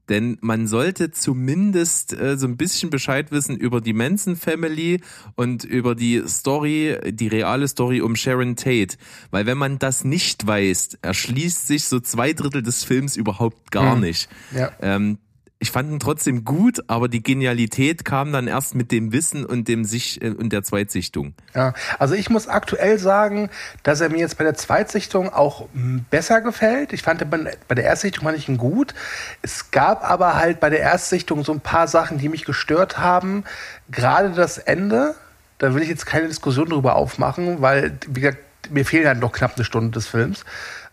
[0.10, 5.02] Denn man sollte zumindest äh, so ein bisschen Bescheid wissen über die Manson Family
[5.36, 8.98] und über die Story, die reale Story um Sharon Tate.
[9.30, 13.94] Weil wenn man das nicht weiß, erschließt sich so zwei Drittel des Films überhaupt gar
[13.94, 14.02] hm.
[14.02, 14.30] nicht.
[14.52, 14.72] Ja.
[14.82, 15.20] Ähm,
[15.62, 19.68] ich fand ihn trotzdem gut, aber die Genialität kam dann erst mit dem Wissen und
[19.68, 21.34] dem Sich äh, und der Zweitsichtung.
[21.54, 23.50] Ja, also ich muss aktuell sagen,
[23.84, 26.94] dass er mir jetzt bei der Zweitsichtung auch hm, besser gefällt.
[26.94, 28.94] Ich fand bei der Erstsichtung fand ich ihn gut.
[29.42, 33.44] Es gab aber halt bei der Erstsichtung so ein paar Sachen, die mich gestört haben.
[33.92, 35.16] Gerade das Ende.
[35.58, 39.34] Da will ich jetzt keine Diskussion drüber aufmachen, weil wie gesagt, mir fehlen halt noch
[39.34, 40.46] knapp eine Stunde des Films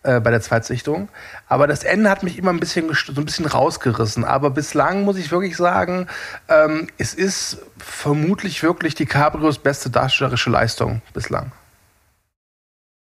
[0.07, 1.09] äh, bei der Zweitsichtung.
[1.47, 4.23] Aber das Ende hat mich immer ein bisschen so ein bisschen rausgerissen.
[4.23, 6.07] Aber bislang muss ich wirklich sagen,
[6.47, 11.51] ähm, es ist vermutlich wirklich die Cabrios beste darstellerische Leistung bislang.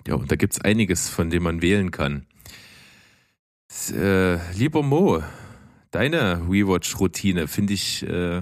[0.08, 2.26] Ja, und da gibt es einiges, von dem man wählen kann.
[3.92, 5.22] Äh, lieber Mo,
[5.92, 8.42] deine Rewatch-Routine finde ich äh,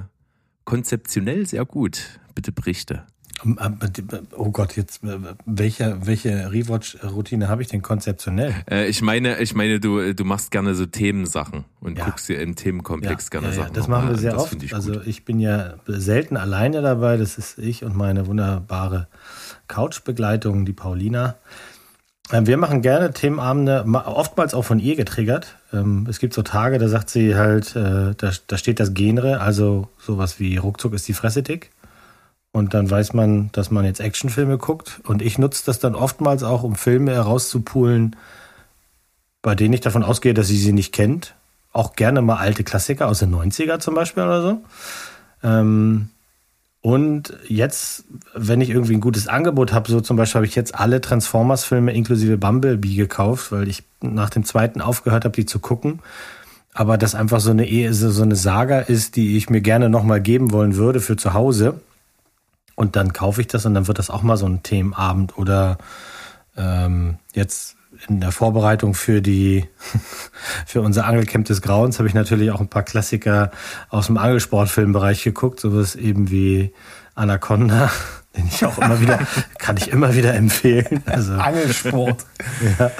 [0.63, 2.19] konzeptionell sehr gut.
[2.33, 3.05] Bitte berichte.
[3.45, 8.53] Ähm, äh, oh Gott, jetzt äh, welche welche Rewatch-Routine habe ich denn konzeptionell?
[8.69, 12.05] Äh, ich meine, ich meine, du du machst gerne so Themensachen und ja.
[12.05, 13.73] guckst dir im Themenkomplex ja, gerne ja, Sachen.
[13.73, 14.61] Das machen wir sehr oft.
[14.63, 17.17] Ich also ich bin ja selten alleine dabei.
[17.17, 19.07] Das ist ich und meine wunderbare
[19.67, 21.35] Couchbegleitung, die Paulina.
[22.31, 25.57] Ähm, wir machen gerne Themenabende, oftmals auch von ihr getriggert.
[25.73, 29.89] Ähm, es gibt so Tage, da sagt sie halt, da, da steht das Genre, also
[29.97, 31.72] sowas wie ruckzuck ist die Fresse dick.
[32.53, 35.01] Und dann weiß man, dass man jetzt Actionfilme guckt.
[35.05, 38.15] Und ich nutze das dann oftmals auch, um Filme herauszupulen,
[39.41, 41.33] bei denen ich davon ausgehe, dass sie sie nicht kennt.
[41.73, 44.63] Auch gerne mal alte Klassiker aus den 90er zum Beispiel oder so.
[45.41, 46.09] Ähm,
[46.81, 48.03] und jetzt,
[48.35, 51.91] wenn ich irgendwie ein gutes Angebot habe, so zum Beispiel habe ich jetzt alle Transformers-Filme
[51.91, 56.01] inklusive Bumblebee gekauft, weil ich nach dem zweiten aufgehört habe, die zu gucken.
[56.71, 60.51] Aber das einfach so eine, so eine Saga ist, die ich mir gerne nochmal geben
[60.51, 61.79] wollen würde für zu Hause.
[62.75, 65.77] Und dann kaufe ich das und dann wird das auch mal so ein Themenabend oder
[66.57, 67.75] ähm, jetzt
[68.07, 69.65] in der Vorbereitung für die
[70.65, 73.51] für unser Angelcamp des Grauens habe ich natürlich auch ein paar Klassiker
[73.89, 76.73] aus dem Angelsportfilmbereich geguckt, sowas eben wie
[77.15, 77.91] Anaconda,
[78.35, 79.19] den ich auch immer wieder
[79.59, 81.03] kann ich immer wieder empfehlen.
[81.05, 82.25] Also Angelsport.
[82.79, 82.91] ja,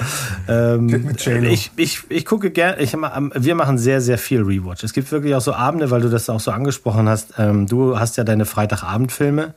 [0.48, 2.80] ähm, ich, ich, ich gucke gerne.
[2.80, 4.84] Ich, wir machen sehr sehr viel Rewatch.
[4.84, 7.34] Es gibt wirklich auch so Abende, weil du das auch so angesprochen hast.
[7.38, 9.54] Ähm, du hast ja deine Freitagabendfilme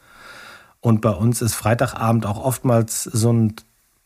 [0.82, 3.56] und bei uns ist Freitagabend auch oftmals so ein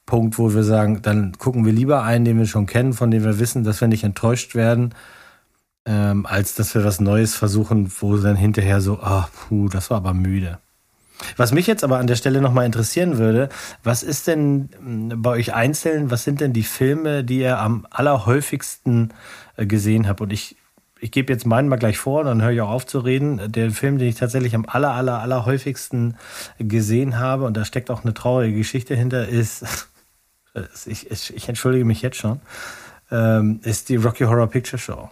[0.05, 3.23] Punkt, wo wir sagen, dann gucken wir lieber einen, den wir schon kennen, von dem
[3.23, 4.93] wir wissen, dass wir nicht enttäuscht werden,
[5.85, 9.97] ähm, als dass wir was Neues versuchen, wo dann hinterher so, ach, puh, das war
[9.97, 10.59] aber müde.
[11.37, 13.49] Was mich jetzt aber an der Stelle nochmal interessieren würde,
[13.83, 17.85] was ist denn hm, bei euch einzeln, was sind denn die Filme, die ihr am
[17.89, 19.13] allerhäufigsten
[19.55, 20.21] äh, gesehen habt?
[20.21, 20.55] Und ich
[21.01, 23.51] ich gebe jetzt meinen mal gleich vor, dann höre ich auch auf zu reden.
[23.51, 26.15] Der Film, den ich tatsächlich am aller, aller, aller häufigsten
[26.59, 29.89] gesehen habe, und da steckt auch eine traurige Geschichte hinter, ist,
[30.85, 32.39] ich, ich entschuldige mich jetzt schon,
[33.09, 35.09] ähm, ist die Rocky Horror Picture Show.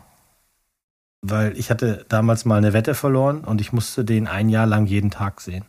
[1.22, 4.86] Weil ich hatte damals mal eine Wette verloren und ich musste den ein Jahr lang
[4.86, 5.66] jeden Tag sehen.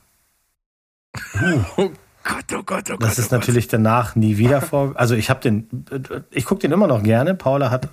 [1.77, 1.91] Oh
[2.23, 3.03] Gott, oh Gott, oh Gott.
[3.03, 4.93] Das ist oh natürlich danach nie wieder vor.
[4.95, 5.69] Also ich habe den,
[6.31, 7.35] ich gucke den immer noch gerne.
[7.35, 7.89] Paula hat,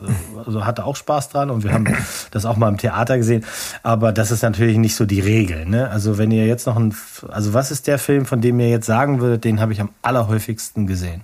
[0.45, 1.87] also hatte auch Spaß dran und wir haben
[2.31, 3.45] das auch mal im Theater gesehen.
[3.83, 5.65] Aber das ist natürlich nicht so die Regel.
[5.65, 5.89] Ne?
[5.89, 6.93] Also wenn ihr jetzt noch ein,
[7.29, 9.89] also was ist der Film, von dem ihr jetzt sagen würdet, den habe ich am
[10.01, 11.23] allerhäufigsten gesehen?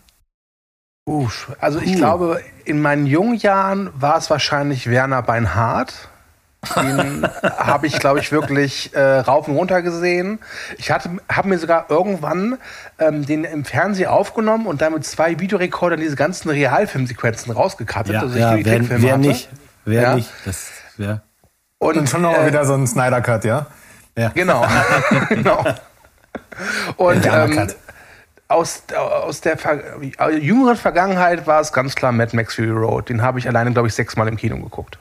[1.06, 1.28] Uh,
[1.60, 1.98] also ich uh.
[1.98, 6.10] glaube, in meinen jungen Jahren war es wahrscheinlich Werner Beinhardt.
[6.76, 10.40] Den habe ich, glaube ich, wirklich äh, rauf und runter gesehen.
[10.78, 12.58] Ich habe mir sogar irgendwann
[13.00, 18.14] ähm, den im Fernsehen aufgenommen und dann mit zwei Videorekordern diese ganzen Realfilmsequenzen rausgekattet.
[18.14, 19.50] Ja, also ja wer, wer nicht?
[19.86, 20.16] Wer ja.
[20.16, 20.32] nicht?
[20.46, 21.22] Das wär.
[21.80, 23.68] Und, und schon nochmal äh, wieder so ein Snyder-Cut, ja?
[24.18, 24.30] Ja.
[24.30, 24.66] Genau.
[25.30, 25.66] genau.
[26.96, 27.68] Und ähm,
[28.48, 29.82] aus, aus der Ver
[30.32, 33.10] jüngeren Vergangenheit war es ganz klar Mad Max Fury Road.
[33.10, 34.98] Den habe ich alleine, glaube ich, sechsmal im Kino geguckt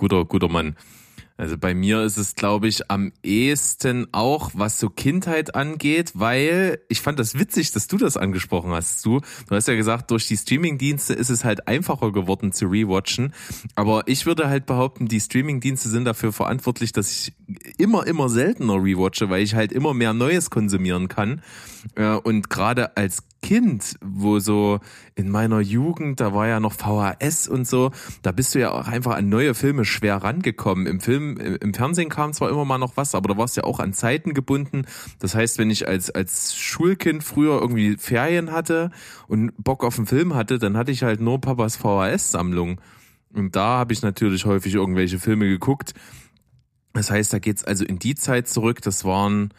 [0.00, 0.76] guter, guter Mann.
[1.36, 6.80] Also bei mir ist es, glaube ich, am ehesten auch, was so Kindheit angeht, weil
[6.88, 9.04] ich fand das witzig, dass du das angesprochen hast.
[9.06, 13.32] Du, du hast ja gesagt, durch die Streamingdienste ist es halt einfacher geworden zu rewatchen.
[13.74, 17.32] Aber ich würde halt behaupten, die Streamingdienste sind dafür verantwortlich, dass ich
[17.78, 21.40] immer, immer seltener rewatche, weil ich halt immer mehr Neues konsumieren kann.
[21.94, 24.80] Äh, und gerade als Kind, wo so
[25.14, 27.90] in meiner Jugend, da war ja noch VHS und so,
[28.22, 30.86] da bist du ja auch einfach an neue Filme schwer rangekommen.
[30.86, 33.66] Im Film, im Fernsehen kam zwar immer mal noch was, aber da warst du ja
[33.66, 34.84] auch an Zeiten gebunden.
[35.20, 38.90] Das heißt, wenn ich als, als Schulkind früher irgendwie Ferien hatte
[39.26, 42.80] und Bock auf einen Film hatte, dann hatte ich halt nur Papas VHS-Sammlung.
[43.32, 45.94] Und da habe ich natürlich häufig irgendwelche Filme geguckt.
[46.92, 48.82] Das heißt, da geht's also in die Zeit zurück.
[48.82, 49.50] Das waren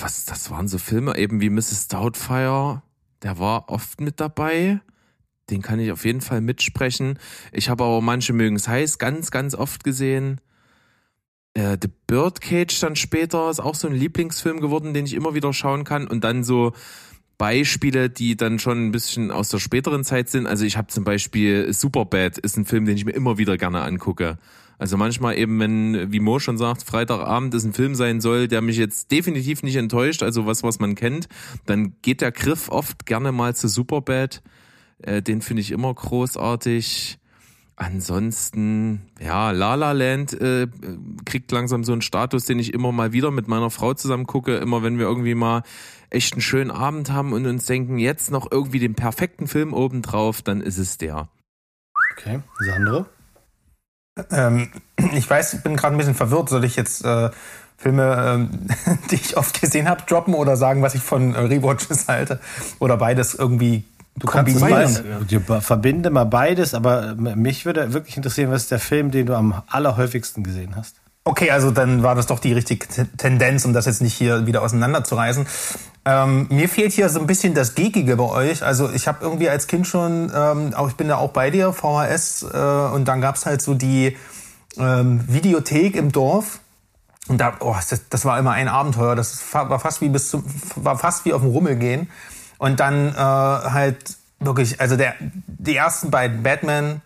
[0.00, 1.88] was, das waren so Filme eben wie Mrs.
[1.88, 2.82] Doubtfire,
[3.22, 4.80] der war oft mit dabei.
[5.50, 7.18] Den kann ich auf jeden Fall mitsprechen.
[7.52, 10.40] Ich habe aber manche mögen es heiß ganz, ganz oft gesehen.
[11.54, 15.52] Äh, The Birdcage dann später ist auch so ein Lieblingsfilm geworden, den ich immer wieder
[15.54, 16.06] schauen kann.
[16.06, 16.72] Und dann so
[17.38, 20.46] Beispiele, die dann schon ein bisschen aus der späteren Zeit sind.
[20.46, 23.80] Also ich habe zum Beispiel Superbad, ist ein Film, den ich mir immer wieder gerne
[23.82, 24.38] angucke.
[24.78, 28.62] Also manchmal eben, wenn, wie Mo schon sagt, Freitagabend ist ein Film sein soll, der
[28.62, 31.28] mich jetzt definitiv nicht enttäuscht, also was, was man kennt,
[31.66, 34.42] dann geht der Griff oft gerne mal zu Superbad.
[35.02, 37.18] Äh, den finde ich immer großartig.
[37.74, 40.66] Ansonsten, ja, La La Land äh,
[41.24, 44.56] kriegt langsam so einen Status, den ich immer mal wieder mit meiner Frau zusammen gucke.
[44.56, 45.62] Immer wenn wir irgendwie mal
[46.10, 50.42] echt einen schönen Abend haben und uns denken, jetzt noch irgendwie den perfekten Film obendrauf,
[50.42, 51.28] dann ist es der.
[52.16, 53.06] Okay, Sandro?
[54.30, 54.68] Ähm,
[55.12, 56.48] ich weiß, ich bin gerade ein bisschen verwirrt.
[56.48, 57.30] Soll ich jetzt äh,
[57.76, 58.48] Filme,
[58.86, 62.40] äh, die ich oft gesehen habe, droppen oder sagen, was ich von äh, Rewatches halte?
[62.78, 63.84] Oder beides irgendwie
[64.18, 65.22] Du kombinieren?
[65.46, 69.34] Mal, verbinde mal beides, aber mich würde wirklich interessieren, was ist der Film, den du
[69.34, 70.96] am allerhäufigsten gesehen hast?
[71.24, 74.62] Okay, also dann war das doch die richtige Tendenz, um das jetzt nicht hier wieder
[74.62, 75.46] auseinanderzureißen.
[76.08, 78.62] Ähm, mir fehlt hier so ein bisschen das Geekige bei euch.
[78.62, 81.74] Also ich habe irgendwie als Kind schon, ähm, auch ich bin da auch bei dir,
[81.74, 82.56] VHS, äh,
[82.94, 84.16] und dann gab's halt so die
[84.78, 86.60] ähm, Videothek im Dorf.
[87.28, 89.16] Und da, oh, das, das war immer ein Abenteuer.
[89.16, 90.44] Das war fast wie bis zum,
[90.76, 92.08] war fast wie auf dem Rummel gehen.
[92.56, 97.02] Und dann äh, halt wirklich, also der, die ersten beiden Batman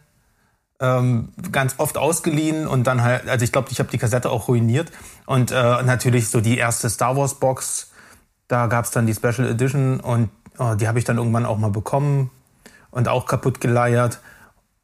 [0.79, 4.47] ähm, ganz oft ausgeliehen und dann halt, also ich glaube, ich habe die Kassette auch
[4.47, 4.93] ruiniert.
[5.27, 7.89] Und äh, natürlich so die erste Star Wars Box
[8.53, 11.57] da gab es dann die Special Edition und oh, die habe ich dann irgendwann auch
[11.57, 12.31] mal bekommen
[12.91, 14.21] und auch kaputt geleiert.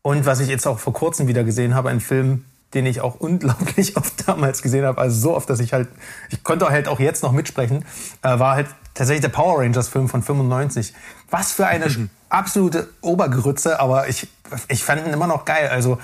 [0.01, 3.17] Und was ich jetzt auch vor kurzem wieder gesehen habe, ein Film, den ich auch
[3.19, 5.89] unglaublich oft damals gesehen habe, also so oft, dass ich halt,
[6.31, 7.85] ich konnte halt auch jetzt noch mitsprechen,
[8.23, 10.95] äh, war halt tatsächlich der Power Rangers Film von 95.
[11.31, 12.09] Was für eine mhm.
[12.31, 14.29] absolute Obergrütze, aber ich,
[14.69, 15.69] ich fand ihn immer noch geil.
[15.69, 15.99] Also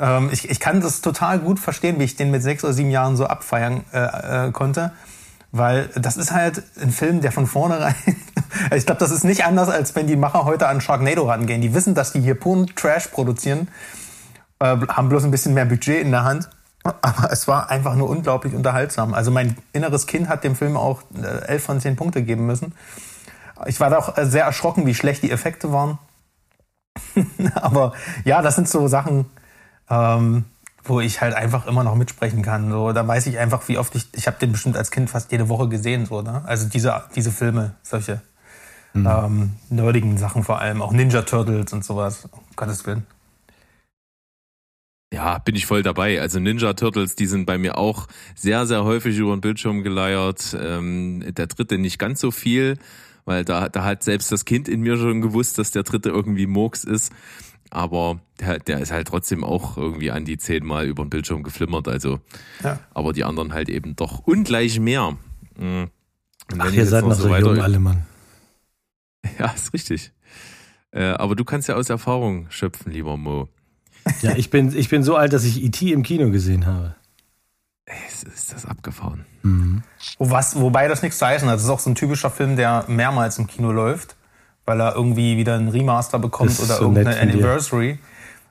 [0.00, 2.90] ähm, ich, ich kann das total gut verstehen, wie ich den mit sechs oder sieben
[2.90, 4.90] Jahren so abfeiern äh, äh, konnte.
[5.56, 7.94] Weil das ist halt ein Film, der von vornherein.
[8.74, 11.60] ich glaube, das ist nicht anders, als wenn die Macher heute an Sharknado rangehen.
[11.60, 13.68] Die wissen, dass die hier puren Trash produzieren,
[14.58, 16.48] äh, haben bloß ein bisschen mehr Budget in der Hand.
[16.82, 19.14] Aber es war einfach nur unglaublich unterhaltsam.
[19.14, 22.74] Also mein inneres Kind hat dem Film auch äh, 11 von 10 Punkte geben müssen.
[23.66, 25.98] Ich war da auch äh, sehr erschrocken, wie schlecht die Effekte waren.
[27.54, 27.92] Aber
[28.24, 29.26] ja, das sind so Sachen,
[29.90, 30.44] ähm,
[30.88, 32.70] wo ich halt einfach immer noch mitsprechen kann.
[32.70, 35.32] So, da weiß ich einfach, wie oft ich, ich habe den bestimmt als Kind fast
[35.32, 36.42] jede Woche gesehen, so, ne?
[36.46, 38.22] Also diese, diese Filme, solche
[38.92, 39.06] mhm.
[39.06, 43.06] ähm, nerdigen Sachen vor allem, auch Ninja Turtles und sowas, um Gottes Willen.
[43.08, 43.16] Ja,
[45.16, 46.20] Ja, bin ich voll dabei.
[46.20, 50.56] Also Ninja Turtles, die sind bei mir auch sehr, sehr häufig über den Bildschirm geleiert.
[50.60, 52.76] Ähm, der dritte nicht ganz so viel,
[53.24, 56.46] weil da, da hat selbst das Kind in mir schon gewusst, dass der dritte irgendwie
[56.46, 57.12] Murks ist.
[57.70, 61.88] Aber der, der ist halt trotzdem auch irgendwie an die zehnmal über den Bildschirm geflimmert.
[61.88, 62.20] Also,
[62.62, 62.78] Ja.
[62.94, 65.16] aber die anderen halt eben doch ungleich mehr.
[65.58, 65.90] Mhm.
[66.52, 68.06] Und Ach, ihr seid noch so jung alle, Mann.
[69.38, 70.12] Ja, ist richtig.
[70.92, 73.48] Äh, aber du kannst ja aus Erfahrung schöpfen, lieber Mo.
[74.22, 75.92] Ja, ich bin, ich bin so alt, dass ich E.T.
[75.92, 76.94] im Kino gesehen habe.
[77.86, 79.24] Ey, ist, das abgefahren.
[80.18, 81.56] Wo was, wobei das nichts zu heißen hat.
[81.56, 84.14] Das ist auch so ein typischer Film, der mehrmals im Kino läuft,
[84.66, 87.18] weil er irgendwie wieder einen Remaster bekommt oder so irgendeine.
[87.18, 87.98] Anniversary.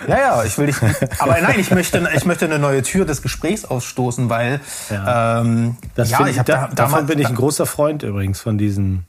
[0.08, 0.76] Ja, ja, ich will dich.
[1.20, 5.42] Aber nein, ich möchte, ich möchte eine neue Tür des Gesprächs ausstoßen, weil Ja.
[5.42, 8.58] ähm, Das ja, ich habe da, da, davon bin ich ein großer Freund übrigens von
[8.58, 9.06] diesen.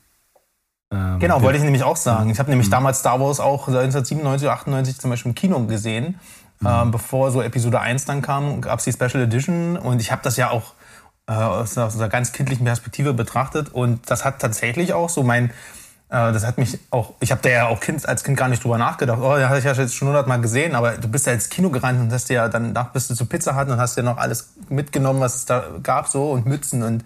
[0.92, 2.30] Ähm, Genau, wollte ich nämlich auch sagen.
[2.30, 6.20] Ich habe nämlich damals Star Wars auch 1997, 98 zum Beispiel im Kino gesehen.
[6.60, 6.66] Mhm.
[6.68, 10.22] Ähm, bevor so Episode 1 dann kam, gab es die Special Edition und ich habe
[10.22, 10.74] das ja auch
[11.28, 15.50] äh, aus, aus einer ganz kindlichen Perspektive betrachtet und das hat tatsächlich auch so mein,
[16.08, 18.78] das hat mich auch, ich habe da ja auch kind, als Kind gar nicht drüber
[18.78, 21.48] nachgedacht, oh, ja, hatte ich ja jetzt schon hundertmal gesehen, aber du bist ja ins
[21.48, 23.96] Kino gerannt und hast dir ja dann, nach bist du zu Pizza Hut und hast
[23.96, 27.04] dir noch alles mitgenommen, was es da gab so und Mützen und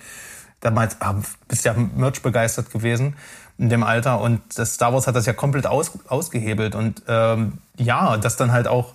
[0.60, 1.14] damals ah,
[1.48, 3.16] bist ja Merch begeistert gewesen
[3.58, 4.20] in dem Alter.
[4.20, 6.74] Und das Star Wars hat das ja komplett aus, ausgehebelt.
[6.74, 8.94] Und ähm, ja, das dann halt auch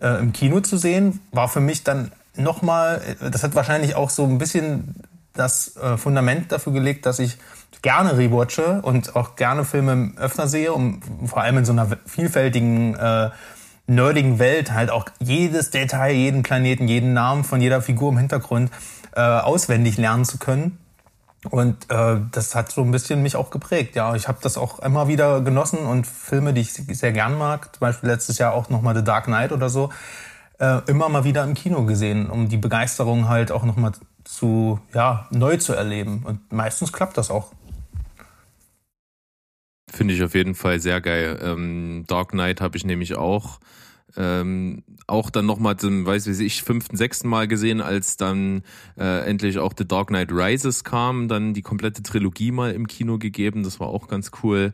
[0.00, 4.24] äh, im Kino zu sehen, war für mich dann nochmal, das hat wahrscheinlich auch so
[4.24, 4.94] ein bisschen
[5.40, 7.38] das äh, Fundament dafür gelegt, dass ich
[7.82, 12.94] gerne rewatche und auch gerne Filme öfter sehe, um vor allem in so einer vielfältigen
[12.94, 13.30] äh,
[13.86, 18.70] nerdigen Welt halt auch jedes Detail, jeden Planeten, jeden Namen von jeder Figur im Hintergrund
[19.16, 20.78] äh, auswendig lernen zu können.
[21.48, 23.96] Und äh, das hat so ein bisschen mich auch geprägt.
[23.96, 27.74] Ja, ich habe das auch immer wieder genossen und Filme, die ich sehr gern mag,
[27.74, 29.88] zum Beispiel letztes Jahr auch nochmal The Dark Knight oder so,
[30.58, 33.92] äh, immer mal wieder im Kino gesehen, um die Begeisterung halt auch nochmal
[34.24, 36.22] zu, ja, neu zu erleben.
[36.24, 37.52] Und meistens klappt das auch.
[39.90, 41.38] Finde ich auf jeden Fall sehr geil.
[41.42, 43.58] Ähm, Dark Knight habe ich nämlich auch
[44.16, 48.62] ähm, auch dann nochmal zum, weiß wie ich, fünften, sechsten Mal gesehen, als dann
[48.98, 53.18] äh, endlich auch The Dark Knight Rises kam, dann die komplette Trilogie mal im Kino
[53.18, 53.62] gegeben.
[53.62, 54.72] Das war auch ganz cool.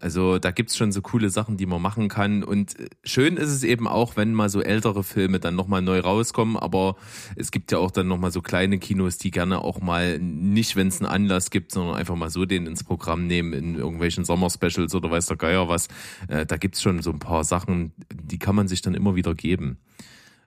[0.00, 2.42] Also da gibt's schon so coole Sachen, die man machen kann.
[2.44, 6.00] Und äh, schön ist es eben auch, wenn mal so ältere Filme dann nochmal neu
[6.00, 6.56] rauskommen.
[6.56, 6.96] Aber
[7.36, 10.88] es gibt ja auch dann nochmal so kleine Kinos, die gerne auch mal nicht, wenn
[10.88, 14.94] es einen Anlass gibt, sondern einfach mal so den ins Programm nehmen in irgendwelchen Sommerspecials
[14.94, 15.88] oder weiß der Geier was.
[16.28, 19.34] Äh, da gibt's schon so ein paar Sachen, die kann man sich dann immer wieder
[19.34, 19.78] geben.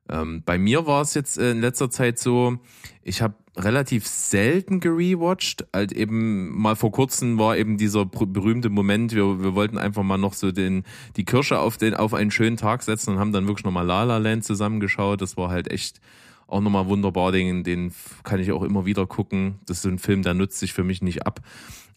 [0.10, 2.60] Ähm, bei mir war es jetzt äh, in letzter Zeit so,
[3.04, 5.66] ich habe relativ selten gerewatcht.
[5.74, 10.18] Halt eben mal vor kurzem war eben dieser berühmte Moment, wir, wir wollten einfach mal
[10.18, 10.84] noch so den,
[11.18, 14.04] die Kirsche auf, den, auf einen schönen Tag setzen und haben dann wirklich nochmal La
[14.04, 15.22] La Land zusammengeschaut.
[15.22, 16.00] Das war halt echt
[16.48, 17.32] auch nochmal wunderbar.
[17.32, 19.60] Den, den kann ich auch immer wieder gucken.
[19.66, 21.42] Das ist so ein Film, der nutzt sich für mich nicht ab.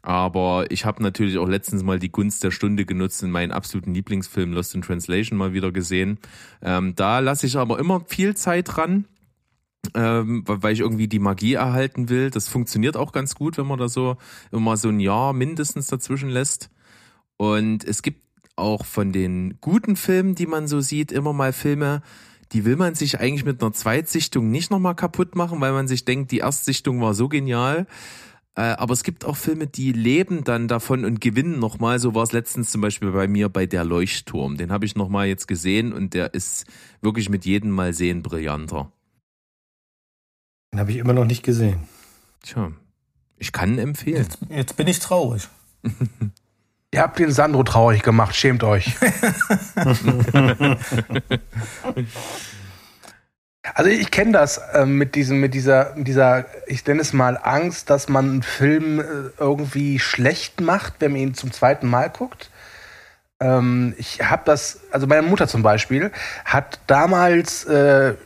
[0.03, 3.95] Aber ich habe natürlich auch letztens mal die Gunst der Stunde genutzt in meinen absoluten
[3.95, 6.19] Lieblingsfilm Lost in Translation mal wieder gesehen.
[6.61, 9.07] Ähm, da lasse ich aber immer viel Zeit dran,
[9.95, 12.31] ähm, weil ich irgendwie die Magie erhalten will.
[12.31, 14.17] Das funktioniert auch ganz gut, wenn man da so
[14.53, 16.71] immer so ein Jahr mindestens dazwischen lässt.
[17.37, 18.23] Und es gibt
[18.57, 22.03] auch von den guten Filmen, die man so sieht, immer mal Filme,
[22.53, 26.05] die will man sich eigentlich mit einer Zweitsichtung nicht nochmal kaputt machen, weil man sich
[26.05, 27.87] denkt, die Erstsichtung war so genial.
[28.57, 31.99] Äh, aber es gibt auch Filme, die leben dann davon und gewinnen nochmal.
[31.99, 34.57] So war es letztens zum Beispiel bei mir bei Der Leuchtturm.
[34.57, 36.67] Den habe ich nochmal jetzt gesehen und der ist
[37.01, 38.93] wirklich mit jedem Mal sehen brillanter.
[40.75, 41.87] Den habe ich immer noch nicht gesehen.
[42.43, 42.73] Tja,
[43.37, 44.25] ich kann empfehlen.
[44.25, 45.47] Jetzt, jetzt bin ich traurig.
[46.91, 48.93] Ihr habt den Sandro traurig gemacht, schämt euch.
[53.73, 57.39] Also ich kenne das äh, mit diesem, mit dieser, mit dieser, ich nenne es mal
[57.43, 59.05] Angst, dass man einen Film äh,
[59.39, 62.51] irgendwie schlecht macht, wenn man ihn zum zweiten Mal guckt.
[63.41, 66.13] Ähm, ich habe das, also meine Mutter zum Beispiel
[66.45, 68.17] hat damals äh,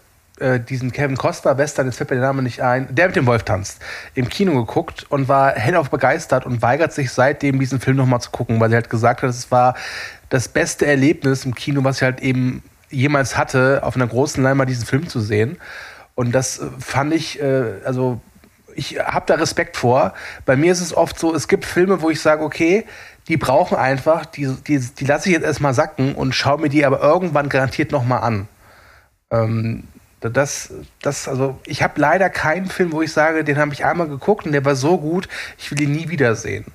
[0.40, 3.26] äh, diesen Kevin Costa Western, jetzt fällt mir der Name nicht ein, der mit dem
[3.26, 3.80] Wolf tanzt,
[4.14, 8.30] im Kino geguckt und war hellauf begeistert und weigert sich seitdem diesen Film nochmal zu
[8.30, 9.74] gucken, weil sie halt gesagt hat, es war
[10.28, 14.70] das beste Erlebnis im Kino, was sie halt eben jemals hatte, auf einer großen Leinwand
[14.70, 15.58] diesen Film zu sehen.
[16.14, 18.20] Und das äh, fand ich, äh, also
[18.74, 20.14] ich habe da Respekt vor.
[20.46, 22.84] Bei mir ist es oft so, es gibt Filme, wo ich sage, okay,
[23.26, 26.86] die brauchen einfach, die, die, die lasse ich jetzt erstmal sacken und schaue mir die
[26.86, 28.48] aber irgendwann garantiert nochmal an.
[29.30, 29.84] Ähm,
[30.20, 34.08] das, das, also ich habe leider keinen Film, wo ich sage, den habe ich einmal
[34.08, 36.66] geguckt und der war so gut, ich will ihn nie wiedersehen.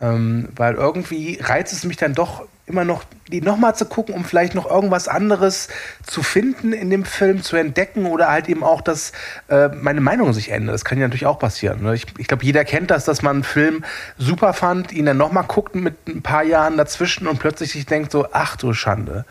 [0.00, 4.24] Ähm, weil irgendwie reizt es mich dann doch immer noch, die nochmal zu gucken, um
[4.24, 5.68] vielleicht noch irgendwas anderes
[6.04, 9.12] zu finden in dem Film, zu entdecken oder halt eben auch, dass
[9.48, 10.74] äh, meine Meinung sich ändert.
[10.74, 11.82] Das kann ja natürlich auch passieren.
[11.82, 11.94] Ne?
[11.94, 13.84] Ich, ich glaube, jeder kennt das, dass man einen Film
[14.16, 18.12] super fand, ihn dann nochmal guckt mit ein paar Jahren dazwischen und plötzlich sich denkt
[18.12, 19.24] so, ach du Schande.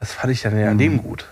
[0.00, 1.26] Das fand ich dann ja an dem gut.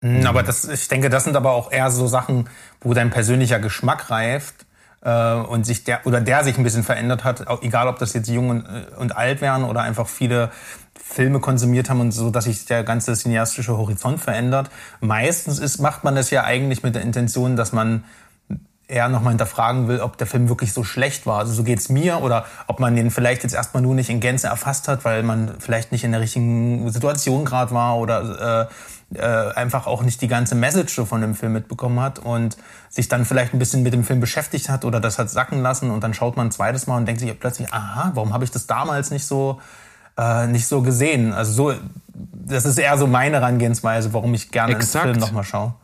[0.00, 2.48] Mhm, Aber das, ich denke, das sind aber auch eher so Sachen,
[2.80, 4.66] wo dein persönlicher Geschmack reift
[5.02, 8.28] äh, und sich der oder der sich ein bisschen verändert hat, egal ob das jetzt
[8.28, 10.50] jung und, äh, und alt wären oder einfach viele
[11.02, 14.70] Filme konsumiert haben und so, dass sich der ganze cineastische Horizont verändert.
[15.00, 18.04] Meistens ist, macht man das ja eigentlich mit der Intention, dass man
[18.88, 21.40] eher nochmal hinterfragen will, ob der Film wirklich so schlecht war.
[21.40, 24.46] Also so geht's mir oder ob man den vielleicht jetzt erstmal nur nicht in Gänze
[24.46, 28.72] erfasst hat, weil man vielleicht nicht in der richtigen Situation gerade war oder äh,
[29.14, 32.56] äh, einfach auch nicht die ganze Message von dem Film mitbekommen hat und
[32.90, 35.90] sich dann vielleicht ein bisschen mit dem Film beschäftigt hat oder das hat sacken lassen
[35.90, 38.50] und dann schaut man ein zweites Mal und denkt sich plötzlich, aha, warum habe ich
[38.50, 39.60] das damals nicht so
[40.18, 41.32] äh, nicht so gesehen?
[41.32, 41.74] Also so,
[42.14, 45.06] das ist eher so meine Herangehensweise, warum ich gerne Exakt.
[45.06, 45.74] einen Film nochmal schaue.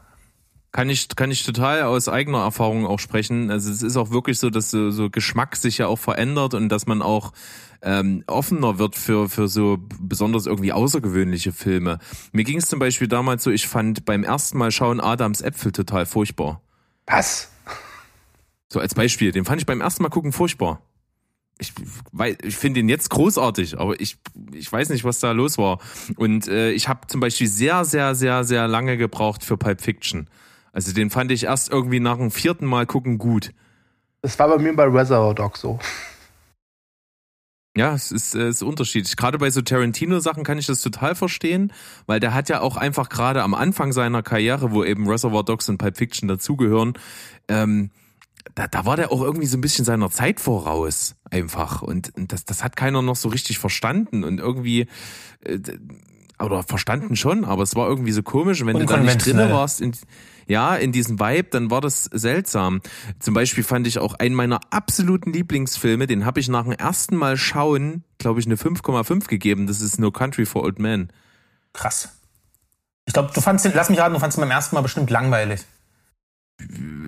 [0.75, 3.49] Kann ich, kann ich total aus eigener Erfahrung auch sprechen.
[3.49, 6.69] Also es ist auch wirklich so, dass so, so Geschmack sich ja auch verändert und
[6.69, 7.33] dass man auch
[7.81, 12.01] ähm, offener wird für, für so besonders irgendwie außergewöhnliche Filme.
[12.33, 15.71] Mir ging es zum Beispiel damals so, ich fand beim ersten Mal schauen Adams Äpfel
[15.71, 16.61] total furchtbar.
[17.07, 17.53] Was?
[18.67, 20.83] So als Beispiel, den fand ich beim ersten Mal gucken furchtbar.
[21.61, 21.73] Ich,
[22.11, 24.17] weil, ich finde ihn jetzt großartig, aber ich,
[24.53, 25.79] ich weiß nicht, was da los war.
[26.17, 30.29] Und äh, ich habe zum Beispiel sehr, sehr, sehr, sehr lange gebraucht für Pulp Fiction.
[30.75, 33.53] Also den fand ich erst irgendwie nach dem vierten Mal gucken gut.
[34.23, 35.79] Das war bei mir bei Reservoir Dog so.
[37.77, 39.17] Ja, es ist, äh, es ist unterschiedlich.
[39.17, 41.73] Gerade bei so Tarantino-Sachen kann ich das total verstehen,
[42.07, 45.69] weil der hat ja auch einfach gerade am Anfang seiner Karriere, wo eben Reservoir Dogs
[45.69, 46.95] und Pulp Fiction dazugehören,
[47.49, 47.91] ähm,
[48.55, 51.83] da, da war der auch irgendwie so ein bisschen seiner Zeit voraus, einfach.
[51.83, 54.87] Und, und das, das hat keiner noch so richtig verstanden und irgendwie,
[55.45, 55.61] äh,
[56.41, 58.61] oder verstanden schon, aber es war irgendwie so komisch.
[58.61, 59.93] Und wenn du da nicht drin warst, in,
[60.47, 62.81] ja, in diesem Vibe, dann war das seltsam.
[63.19, 67.17] Zum Beispiel fand ich auch einen meiner absoluten Lieblingsfilme, den habe ich nach dem ersten
[67.17, 69.67] Mal schauen, glaube ich, eine 5,5 gegeben.
[69.67, 71.11] Das ist No Country for Old Men.
[71.73, 72.09] Krass.
[73.07, 75.11] Ich glaube, du fandst den, lass mich raten, du fandst ihn beim ersten Mal bestimmt
[75.11, 75.61] langweilig.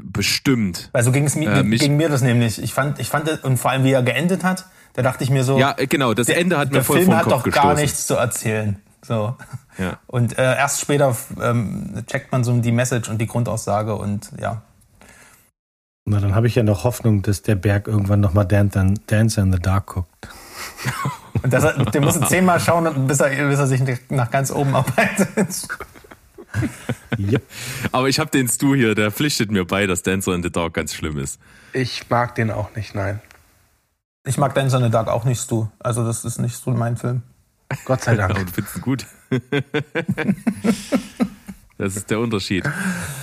[0.05, 0.91] Bestimmt.
[0.93, 2.61] Weil so ging es mir, Äh, ging mir das nämlich.
[2.63, 5.45] Ich fand, ich fand, und vor allem wie er geendet hat, da dachte ich mir
[5.45, 7.25] so, Ja, äh, genau, das der, Ende hat mir der voll Film vor den hat
[7.33, 7.83] Kopf doch gar gestoßen.
[7.83, 8.81] nichts zu erzählen.
[9.07, 9.37] So.
[9.79, 9.99] Ja.
[10.07, 14.63] Und äh, erst später ähm, checkt man so die Message und die Grundaussage und ja.
[16.05, 19.53] Na, dann habe ich ja noch Hoffnung, dass der Berg irgendwann nochmal Dance, Dance in
[19.53, 20.29] the Dark guckt.
[21.43, 24.75] Und das, hat- der muss zehnmal schauen, bis er, bis er sich nach ganz oben
[24.75, 25.29] arbeitet.
[27.19, 27.43] Yep.
[27.93, 30.73] Aber ich habe den Stu hier, der pflichtet mir bei, dass Dancer in the Dark
[30.75, 31.39] ganz schlimm ist.
[31.75, 33.21] Ich mag den auch nicht, nein.
[34.27, 35.71] Ich mag Dance in the Dark auch nicht, du.
[35.79, 37.23] Also das ist nicht so mein Film.
[37.85, 38.35] Gott sei Dank.
[38.47, 39.07] du findest gut.
[41.79, 42.65] Das ist der Unterschied.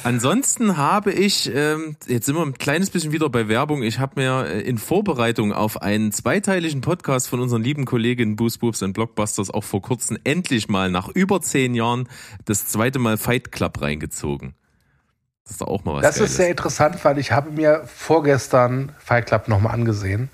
[0.03, 4.21] Ansonsten habe ich, ähm, jetzt sind wir ein kleines bisschen wieder bei Werbung, ich habe
[4.21, 8.93] mir äh, in Vorbereitung auf einen zweiteiligen Podcast von unseren lieben Kolleginnen Boost Boobs und
[8.93, 12.07] Blockbusters auch vor kurzem endlich mal nach über zehn Jahren
[12.45, 14.53] das zweite Mal Fight Club reingezogen.
[15.45, 16.29] Das ist doch auch mal was Das Geiles.
[16.29, 20.29] ist sehr interessant, weil ich habe mir vorgestern Fight Club nochmal angesehen,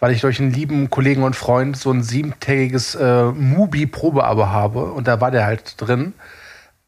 [0.00, 5.06] weil ich durch einen lieben Kollegen und Freund so ein siebentägiges äh, Mubi-Probeabo habe und
[5.06, 6.14] da war der halt drin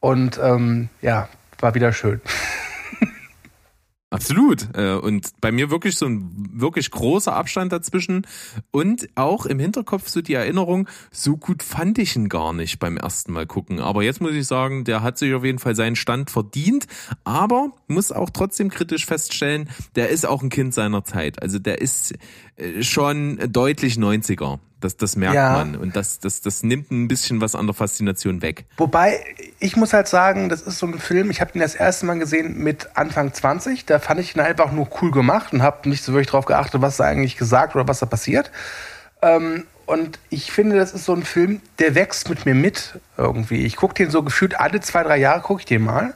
[0.00, 1.28] und ähm, ja,
[1.60, 2.20] war wieder schön.
[4.12, 4.68] Absolut.
[4.76, 8.26] Äh, Und bei mir wirklich so ein wirklich großer Abstand dazwischen.
[8.70, 12.98] Und auch im Hinterkopf so die Erinnerung, so gut fand ich ihn gar nicht beim
[12.98, 13.80] ersten Mal gucken.
[13.80, 16.86] Aber jetzt muss ich sagen, der hat sich auf jeden Fall seinen Stand verdient.
[17.24, 21.40] Aber muss auch trotzdem kritisch feststellen, der ist auch ein Kind seiner Zeit.
[21.40, 22.14] Also der ist
[22.56, 24.58] äh, schon deutlich 90er.
[24.84, 25.52] Das, das merkt Ja.
[25.52, 25.76] man.
[25.76, 28.64] Und das, das, das nimmt ein bisschen was an der Faszination weg.
[28.76, 29.24] Wobei,
[29.58, 32.18] ich muss halt sagen, das ist so ein Film, ich habe den das erste Mal
[32.18, 33.86] gesehen mit Anfang 20.
[33.86, 36.82] Da fand ich ihn einfach nur cool gemacht und habe nicht so wirklich drauf geachtet,
[36.82, 38.50] was da eigentlich gesagt oder was da passiert.
[39.22, 43.64] Ähm, und ich finde, das ist so ein Film, der wächst mit mir mit irgendwie.
[43.66, 46.14] Ich gucke den so gefühlt alle zwei, drei Jahre, gucke ich den mal.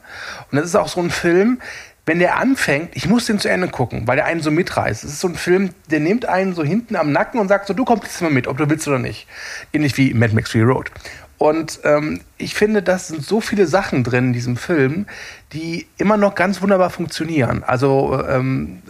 [0.51, 1.61] Und das ist auch so ein Film,
[2.07, 5.03] wenn der anfängt, ich muss den zu Ende gucken, weil der einen so mitreißt.
[5.05, 7.75] Es ist so ein Film, der nimmt einen so hinten am Nacken und sagt so,
[7.75, 9.27] du kommst jetzt mal mit, ob du willst oder nicht.
[9.73, 10.91] Ähnlich wie Mad Max Fury Road.
[11.39, 15.07] Und ähm, ich finde, das sind so viele Sachen drin in diesem Film,
[15.53, 17.63] die immer noch ganz wunderbar funktionieren.
[17.65, 18.83] Also ähm,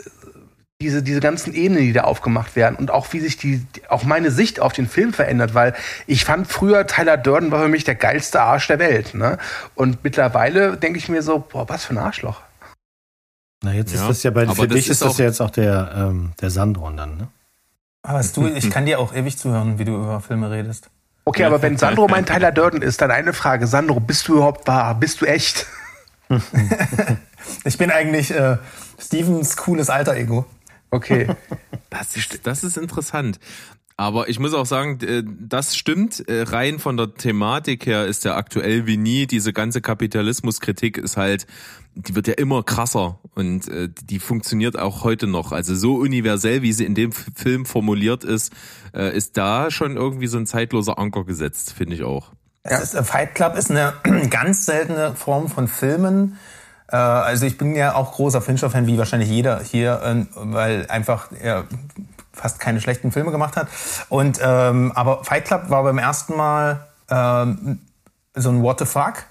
[0.81, 4.05] diese, diese ganzen Ebenen, die da aufgemacht werden und auch wie sich die, die- auch
[4.05, 5.75] meine Sicht auf den Film verändert, weil
[6.07, 9.39] ich fand früher Tyler Durden war für mich der geilste Arsch der Welt, ne?
[9.75, 12.43] Und mittlerweile denke ich mir so, boah, was für ein Arschloch.
[13.67, 15.25] Na, jetzt Ja, ist das ja bei aber für dich ist ist das auch- ja
[15.25, 17.29] jetzt auch der, ähm, der Sandro dann, ne?
[18.03, 20.89] Aber du, ich kann dir auch ewig zuhören, wie du über Filme redest.
[21.25, 23.67] Okay, aber wenn Sandro mein Tyler Durden ist, dann eine Frage.
[23.67, 24.95] Sandro, bist du überhaupt wahr?
[24.95, 25.67] Bist du echt?
[27.65, 28.59] ich bin eigentlich äh,
[29.01, 30.47] Stevens cooles Alter-Ego.
[30.91, 31.27] Okay.
[31.89, 33.39] Das ist, das ist interessant.
[33.97, 36.29] Aber ich muss auch sagen, äh, das stimmt.
[36.29, 39.27] Äh, rein von der Thematik her ist ja aktuell wie nie.
[39.27, 41.47] Diese ganze Kapitalismuskritik ist halt,
[41.97, 45.53] die wird ja immer krasser und äh, die funktioniert auch heute noch.
[45.53, 48.53] Also so universell, wie sie in dem Film formuliert ist,
[48.93, 52.33] ist da schon irgendwie so ein zeitloser Anker gesetzt, finde ich auch.
[52.65, 52.79] Ja.
[52.79, 53.93] Ist, Fight Club ist eine
[54.31, 56.39] ganz seltene Form von Filmen.
[56.89, 61.67] Also ich bin ja auch großer Fincher-Fan, wie wahrscheinlich jeder hier, weil einfach er
[62.37, 63.69] fast keine schlechten Filme gemacht hat.
[64.09, 67.81] Und ähm, aber Fight Club war beim ersten Mal ähm,
[68.35, 69.25] so ein What the fuck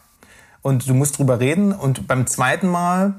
[0.66, 3.14] und du musst drüber reden und beim zweiten Mal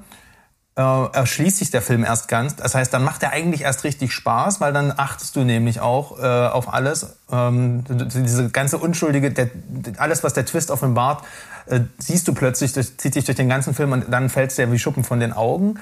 [0.76, 2.56] äh, erschließt sich der Film erst ganz.
[2.56, 6.18] Das heißt, dann macht er eigentlich erst richtig Spaß, weil dann achtest du nämlich auch
[6.18, 7.18] äh, auf alles.
[7.30, 9.48] Ähm, diese ganze unschuldige, der,
[9.98, 11.22] alles, was der Twist offenbart,
[11.66, 14.56] äh, siehst du plötzlich, das zieht sich durch den ganzen Film und dann fällt es
[14.56, 15.78] dir wie Schuppen von den Augen.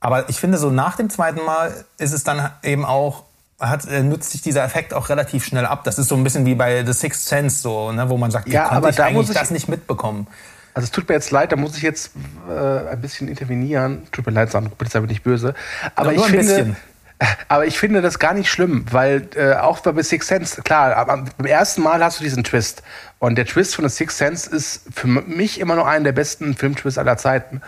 [0.00, 3.22] Aber ich finde, so nach dem zweiten Mal ist es dann eben auch
[3.60, 5.84] hat, äh, nutzt sich dieser Effekt auch relativ schnell ab.
[5.84, 8.48] Das ist so ein bisschen wie bei The Sixth Sense, so, ne, wo man sagt,
[8.48, 10.26] ja, aber ich da muss ich das nicht mitbekommen.
[10.74, 12.10] Also es tut mir jetzt leid, da muss ich jetzt
[12.48, 14.08] äh, ein bisschen intervenieren.
[14.10, 15.54] Tut mir leid, Sandro, bitte sei mir nicht böse.
[15.94, 16.76] Aber ja, ich finde, bisschen.
[17.48, 21.46] aber ich finde das gar nicht schlimm, weil äh, auch bei Sixth Sense, klar, beim
[21.46, 22.82] ersten Mal hast du diesen Twist.
[23.20, 26.54] Und der Twist von The Sixth Sense ist für mich immer noch einer der besten
[26.54, 27.62] Filmtwists aller Zeiten.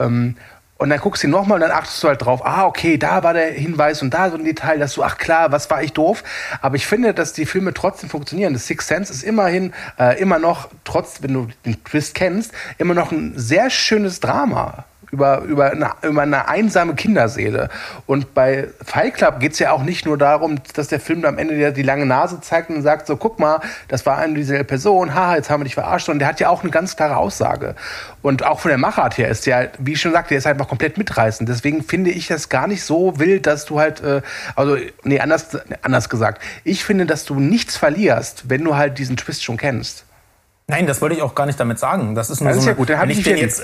[0.00, 0.36] Ähm,
[0.80, 3.22] und dann guckst du ihn nochmal und dann achtest du halt drauf, ah, okay, da
[3.22, 5.92] war der Hinweis und da so ein Detail, dass du, ach klar, was war ich
[5.92, 6.24] doof.
[6.62, 8.54] Aber ich finde, dass die Filme trotzdem funktionieren.
[8.54, 12.94] Das Sixth Sense ist immerhin äh, immer noch, trotz, wenn du den Twist kennst, immer
[12.94, 17.68] noch ein sehr schönes Drama über, über, eine, über eine einsame Kinderseele.
[18.06, 21.38] Und bei Fight Club geht es ja auch nicht nur darum, dass der Film am
[21.38, 25.14] Ende die lange Nase zeigt und sagt, so guck mal, das war eine dieselbe Person,
[25.14, 26.08] haha, jetzt haben wir dich verarscht.
[26.08, 27.74] Und der hat ja auch eine ganz klare Aussage.
[28.22, 30.68] Und auch von der Machart her ist der, wie ich schon sagte, der ist einfach
[30.68, 31.48] komplett mitreißend.
[31.48, 34.22] Deswegen finde ich das gar nicht so wild, dass du halt, äh,
[34.54, 36.42] also, nee, anders, anders gesagt.
[36.64, 40.04] Ich finde, dass du nichts verlierst, wenn du halt diesen Twist schon kennst.
[40.70, 42.14] Nein, das wollte ich auch gar nicht damit sagen.
[42.14, 42.90] Das ist nur das so ist ja gut.
[42.90, 43.62] Dann wenn ich den jetzt,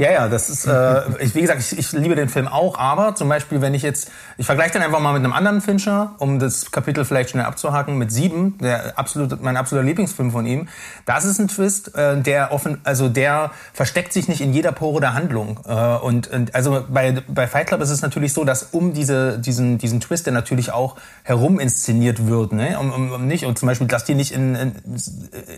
[0.00, 3.14] ja, ja, das ist, äh, ich, wie gesagt, ich, ich liebe den Film auch, aber
[3.14, 6.38] zum Beispiel, wenn ich jetzt, ich vergleiche den einfach mal mit einem anderen Fincher, um
[6.38, 10.68] das Kapitel vielleicht schnell abzuhaken, mit Sieben, der absolut, mein absoluter Lieblingsfilm von ihm.
[11.04, 15.00] Das ist ein Twist, äh, der offen, also der versteckt sich nicht in jeder Pore
[15.00, 15.60] der Handlung.
[15.66, 19.38] Äh, und, und also bei, bei Fight Club ist es natürlich so, dass um diese,
[19.38, 23.58] diesen, diesen Twist, der natürlich auch herum inszeniert wird, ne, um, um, um nicht, und
[23.58, 24.72] zum Beispiel, dass die nicht in, in,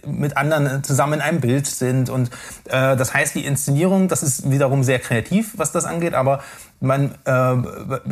[0.05, 2.30] mit anderen zusammen in einem Bild sind und
[2.64, 6.40] äh, das heißt, die Inszenierung, das ist ist wiederum sehr kreativ, was das angeht, aber
[6.80, 7.54] man, äh,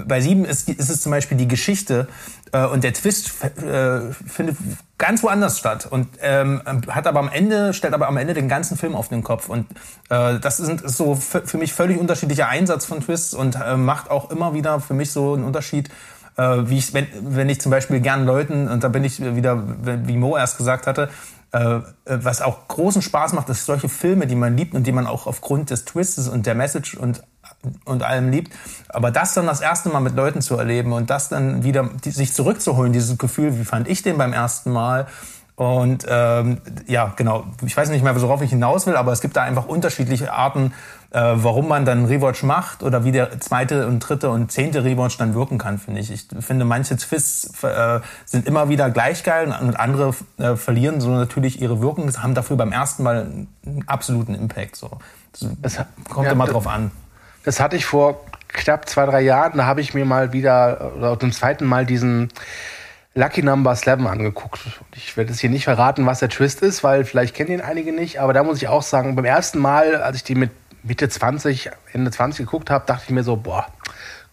[0.07, 2.09] bei Sieben ist, ist es zum Beispiel die Geschichte
[2.53, 4.57] äh, und der Twist äh, findet
[4.99, 8.77] ganz woanders statt und ähm, hat aber am Ende stellt aber am Ende den ganzen
[8.77, 9.67] Film auf den Kopf und
[10.09, 14.31] äh, das ist so für mich völlig unterschiedlicher Einsatz von Twists und äh, macht auch
[14.31, 15.89] immer wieder für mich so einen Unterschied
[16.37, 19.63] äh, wie ich wenn, wenn ich zum Beispiel gern Leuten und da bin ich wieder
[19.85, 21.09] wie Mo erst gesagt hatte
[21.53, 25.27] was auch großen Spaß macht, ist solche Filme, die man liebt und die man auch
[25.27, 27.23] aufgrund des Twists und der Message und
[27.85, 28.53] und allem liebt.
[28.89, 32.11] Aber das dann das erste Mal mit Leuten zu erleben und das dann wieder die,
[32.11, 35.07] sich zurückzuholen, dieses Gefühl, wie fand ich den beim ersten Mal?
[35.57, 39.37] Und ähm, ja, genau, ich weiß nicht mehr, worauf ich hinaus will, aber es gibt
[39.37, 40.73] da einfach unterschiedliche Arten,
[41.13, 45.17] äh, warum man dann Rewatch macht oder wie der zweite und dritte und zehnte Rewatch
[45.19, 46.11] dann wirken kann, finde ich.
[46.11, 51.11] Ich finde, manche Twists äh, sind immer wieder gleich geil und andere äh, verlieren so
[51.11, 53.23] natürlich ihre Wirkung, haben dafür beim ersten Mal
[53.67, 54.77] einen absoluten Impact.
[54.77, 54.91] So.
[55.33, 56.93] Das, das kommt ja, immer drauf an.
[57.45, 61.19] Das hatte ich vor knapp zwei, drei Jahren, da habe ich mir mal wieder, oder
[61.19, 62.29] zum zweiten Mal diesen
[63.15, 64.61] Lucky Number 11 angeguckt.
[64.95, 67.93] Ich werde jetzt hier nicht verraten, was der Twist ist, weil vielleicht kennen ihn einige
[67.93, 70.51] nicht, aber da muss ich auch sagen, beim ersten Mal, als ich die mit
[70.83, 73.67] Mitte 20, Ende 20 geguckt habe, dachte ich mir so, boah,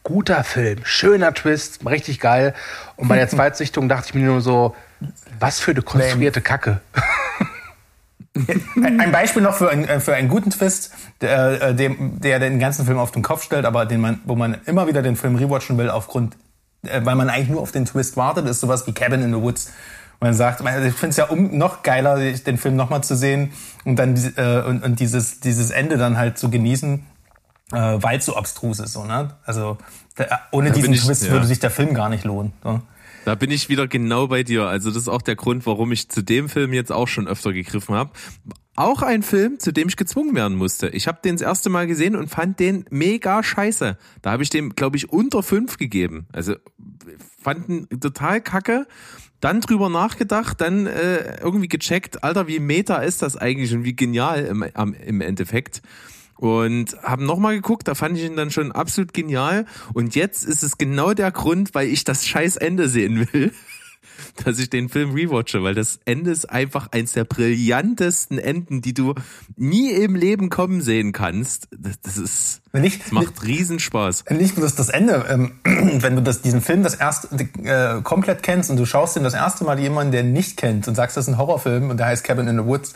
[0.04, 2.54] guter Film, schöner Twist, richtig geil.
[2.95, 4.76] Und bei der Zweitsichtung dachte ich mir nur so,
[5.39, 6.82] was für eine konstruierte Kacke.
[8.76, 12.98] Ein Beispiel noch für, ein, für einen guten Twist, der, äh, der den ganzen Film
[13.00, 15.89] auf den Kopf stellt, aber den man, wo man immer wieder den Film rewatchen will,
[15.89, 16.36] aufgrund,
[16.84, 19.41] äh, weil man eigentlich nur auf den Twist wartet, ist sowas wie Cabin in the
[19.41, 19.72] Woods
[20.20, 23.51] man sagt, ich finde es ja um, noch geiler, den Film nochmal zu sehen
[23.86, 27.05] und dann äh, und, und dieses, dieses Ende dann halt zu genießen,
[27.72, 28.93] äh, weil es so abstrus ist.
[28.93, 29.36] So, ne?
[29.45, 29.78] Also
[30.18, 31.32] der, ohne da diesen ich, Twist ja.
[31.32, 32.53] würde sich der Film gar nicht lohnen.
[32.63, 32.82] So.
[33.26, 34.68] Da bin ich wieder genau bei dir.
[34.68, 37.53] Also das ist auch der Grund, warum ich zu dem Film jetzt auch schon öfter
[37.53, 38.11] gegriffen habe.
[38.78, 40.88] auch ein Film, zu dem ich gezwungen werden musste.
[40.89, 43.97] Ich habe den das erste Mal gesehen und fand den mega scheiße.
[44.22, 46.28] Da habe ich dem, glaube ich, unter fünf gegeben.
[46.32, 46.55] Also
[47.41, 48.88] fand ihn total kacke.
[49.39, 53.95] Dann drüber nachgedacht, dann äh, irgendwie gecheckt, Alter, wie meta ist das eigentlich und wie
[53.95, 55.81] genial im, im Endeffekt.
[56.38, 59.65] Und haben nochmal geguckt, da fand ich ihn dann schon absolut genial.
[59.93, 63.51] Und jetzt ist es genau der Grund, weil ich das scheiß Ende sehen will
[64.45, 68.93] dass ich den Film rewatche, weil das Ende ist einfach eins der brillantesten Enden, die
[68.93, 69.16] du
[69.55, 71.68] nie im Leben kommen sehen kannst.
[71.72, 74.26] Das, das ist, Nicht, das macht Riesenspaß.
[74.32, 75.53] Nicht nur das, das Ende, ähm,
[76.01, 77.30] wenn du das, diesen Film das erste
[77.64, 80.88] äh, komplett kennst und du schaust ihn das erste Mal jemanden, der ihn nicht kennt
[80.88, 82.93] und sagst, das ist ein Horrorfilm und der heißt Cabin in the Woods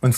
[0.00, 0.16] und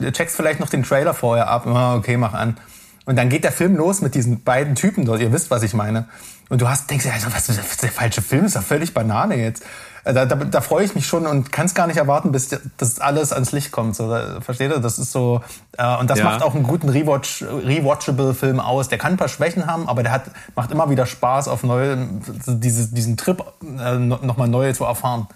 [0.00, 2.56] checkst vielleicht noch den Trailer vorher ab, oh, okay, mach an.
[3.04, 5.74] Und dann geht der Film los mit diesen beiden Typen dort, ihr wisst, was ich
[5.74, 6.08] meine.
[6.48, 8.44] Und du hast, denkst also, was ist der falsche Film?
[8.44, 9.64] Ist ja völlig Banane jetzt.
[10.04, 12.50] Äh, da, da, da freue ich mich schon und kann es gar nicht erwarten, bis
[12.76, 13.96] das alles ans Licht kommt.
[13.96, 14.78] So, da, versteht ihr?
[14.78, 15.40] Das ist so
[15.76, 16.24] äh, und das Ja.
[16.26, 18.88] macht auch einen guten Rewatch, rewatchable Film aus.
[18.88, 22.08] Der kann ein paar Schwächen haben, aber der hat macht immer wieder Spaß auf neue,
[22.46, 25.26] diese, diesen Trip äh, no- nochmal neu zu erfahren.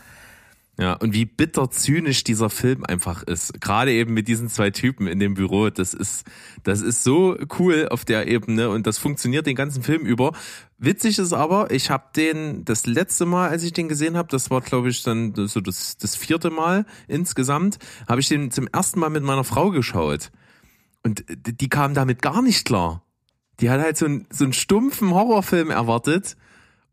[0.79, 3.61] Ja, und wie bitter zynisch dieser Film einfach ist.
[3.61, 5.69] Gerade eben mit diesen zwei Typen in dem Büro.
[5.69, 6.25] Das ist,
[6.63, 10.33] das ist so cool auf der Ebene und das funktioniert den ganzen Film über.
[10.83, 14.51] Witzig ist aber, ich habe den das letzte Mal, als ich den gesehen habe, das
[14.51, 17.79] war glaube ich dann so das, das vierte Mal insgesamt,
[18.09, 20.31] habe ich den zum ersten Mal mit meiner Frau geschaut.
[21.03, 23.03] Und die kam damit gar nicht klar.
[23.61, 26.39] Die hat halt so, einen so einen stumpfen Horrorfilm erwartet.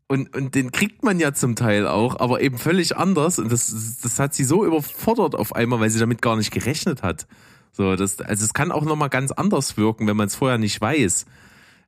[0.06, 3.38] Und, und den kriegt man ja zum Teil auch, aber eben völlig anders.
[3.38, 7.02] Und das, das hat sie so überfordert auf einmal, weil sie damit gar nicht gerechnet
[7.02, 7.26] hat.
[7.72, 10.78] So, das, also es kann auch nochmal ganz anders wirken, wenn man es vorher nicht
[10.78, 11.24] weiß.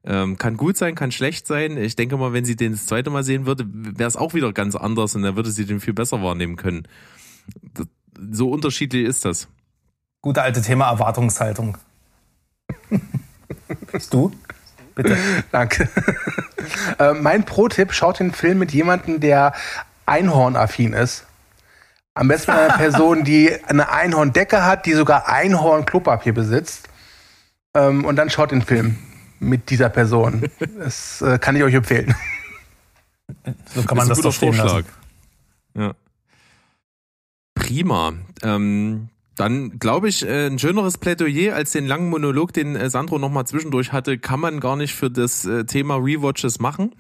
[0.05, 1.77] Ähm, kann gut sein, kann schlecht sein.
[1.77, 4.53] Ich denke mal, wenn sie den das zweite Mal sehen würde, wäre es auch wieder
[4.53, 6.89] ganz anders und dann würde sie den viel besser wahrnehmen können.
[7.75, 7.87] Das,
[8.33, 9.49] so unterschiedlich ist das.
[10.23, 11.77] Gute alte Thema Erwartungshaltung.
[13.93, 14.33] Bist du?
[14.95, 15.17] Bitte.
[15.53, 15.89] Danke.
[16.99, 19.53] äh, mein Pro-Tipp, schaut den Film mit jemandem, der
[20.07, 21.27] Einhornaffin ist.
[22.15, 26.89] Am besten eine Person, die eine Einhorndecke hat, die sogar Einhorn-Klopapier besitzt.
[27.75, 28.97] Ähm, und dann schaut den Film
[29.41, 30.49] mit dieser Person.
[30.79, 32.15] Das äh, kann ich euch empfehlen.
[33.75, 34.85] So kann man das, ist doch stehen lassen.
[35.77, 35.95] Ja.
[37.55, 38.15] Prima.
[38.43, 43.19] Ähm, dann glaube ich, äh, ein schöneres Plädoyer als den langen Monolog, den äh, Sandro
[43.19, 46.95] nochmal zwischendurch hatte, kann man gar nicht für das äh, Thema Rewatches machen.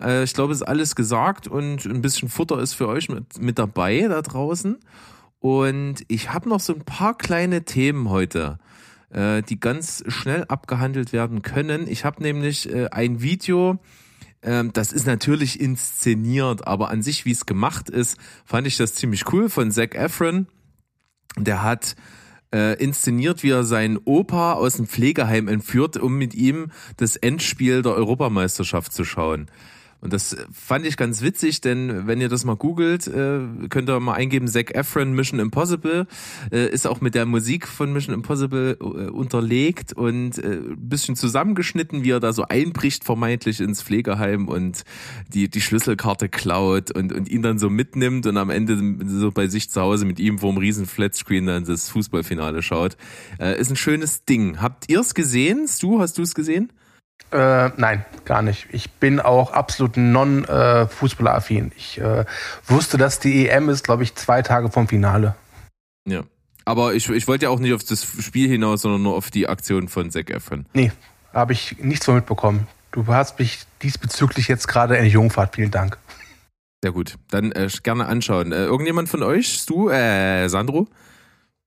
[0.00, 3.40] Äh, ich glaube, es ist alles gesagt und ein bisschen Futter ist für euch mit,
[3.40, 4.78] mit dabei da draußen.
[5.38, 8.58] Und ich habe noch so ein paar kleine Themen heute,
[9.10, 11.86] äh, die ganz schnell abgehandelt werden können.
[11.88, 13.78] Ich habe nämlich äh, ein Video,
[14.42, 18.94] ähm, das ist natürlich inszeniert, aber an sich, wie es gemacht ist, fand ich das
[18.94, 20.46] ziemlich cool von Zac Efron.
[21.38, 21.96] Der hat
[22.54, 27.82] äh, inszeniert, wie er seinen Opa aus dem Pflegeheim entführt, um mit ihm das Endspiel
[27.82, 29.50] der Europameisterschaft zu schauen.
[30.06, 33.98] Und das fand ich ganz witzig, denn wenn ihr das mal googelt, äh, könnt ihr
[33.98, 36.06] mal eingeben, Zac Efron Mission Impossible,
[36.52, 42.04] äh, ist auch mit der Musik von Mission Impossible äh, unterlegt und ein bisschen zusammengeschnitten,
[42.04, 44.84] wie er da so einbricht vermeintlich ins Pflegeheim und
[45.34, 48.78] die, die Schlüsselkarte klaut und, und ihn dann so mitnimmt und am Ende
[49.08, 52.96] so bei sich zu Hause mit ihm vor einem riesen Flatscreen dann das Fußballfinale schaut.
[53.40, 54.60] Ist ein schönes Ding.
[54.60, 55.66] Habt ihr es gesehen?
[55.66, 56.70] Stu, hast du es gesehen?
[57.32, 58.68] Äh, nein, gar nicht.
[58.70, 61.72] Ich bin auch absolut non-Fußballer-affin.
[61.76, 62.24] ich äh,
[62.66, 65.34] wusste, dass die EM ist, glaube ich, zwei Tage vom Finale.
[66.06, 66.22] Ja.
[66.64, 69.48] Aber ich, ich wollte ja auch nicht auf das Spiel hinaus, sondern nur auf die
[69.48, 70.66] Aktion von Zac Efron.
[70.72, 70.92] Nee,
[71.32, 72.66] habe ich nichts von mitbekommen.
[72.92, 75.54] Du hast mich diesbezüglich jetzt gerade eine Jungfahrt.
[75.54, 75.98] Vielen Dank.
[76.82, 77.16] Sehr gut.
[77.30, 78.52] Dann äh, gerne anschauen.
[78.52, 79.52] Äh, irgendjemand von euch?
[79.52, 79.90] Stu?
[79.90, 80.88] Äh, Sandro?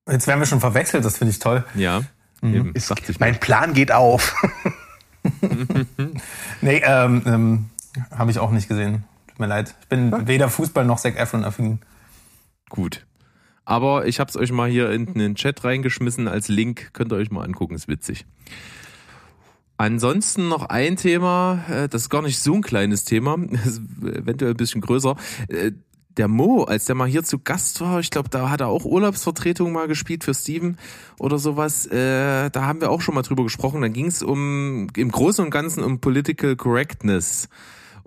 [0.09, 1.63] Jetzt werden wir schon verwechselt, das finde ich toll.
[1.75, 2.01] Ja.
[2.41, 4.33] Eben, Ist, mein Plan geht auf.
[6.61, 7.65] Nee, ähm, ähm,
[8.11, 9.03] habe ich auch nicht gesehen.
[9.27, 9.75] Tut mir leid.
[9.81, 11.79] Ich bin weder Fußball noch Zac Efron affin.
[12.69, 13.05] Gut.
[13.65, 16.89] Aber ich habe es euch mal hier in den Chat reingeschmissen als Link.
[16.93, 18.25] Könnt ihr euch mal angucken, ist witzig.
[19.77, 24.51] Ansonsten noch ein Thema, äh, das ist gar nicht so ein kleines Thema, ist eventuell
[24.51, 25.15] ein bisschen größer.
[26.17, 28.83] Der Mo, als der mal hier zu Gast war, ich glaube, da hat er auch
[28.83, 30.77] Urlaubsvertretung mal gespielt für Steven
[31.19, 31.85] oder sowas.
[31.85, 33.81] Äh, Da haben wir auch schon mal drüber gesprochen.
[33.81, 37.47] Da ging es um im Großen und Ganzen um Political Correctness.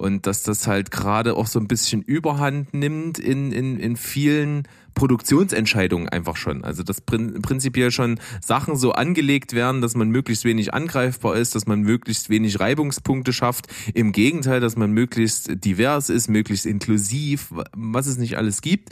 [0.03, 4.65] Und dass das halt gerade auch so ein bisschen Überhand nimmt in, in, in vielen
[4.95, 6.65] Produktionsentscheidungen einfach schon.
[6.65, 11.55] Also dass prin prinzipiell schon Sachen so angelegt werden, dass man möglichst wenig angreifbar ist,
[11.55, 13.69] dass man möglichst wenig Reibungspunkte schafft.
[13.95, 18.91] Im Gegenteil, dass man möglichst divers ist, möglichst inklusiv, was es nicht alles gibt.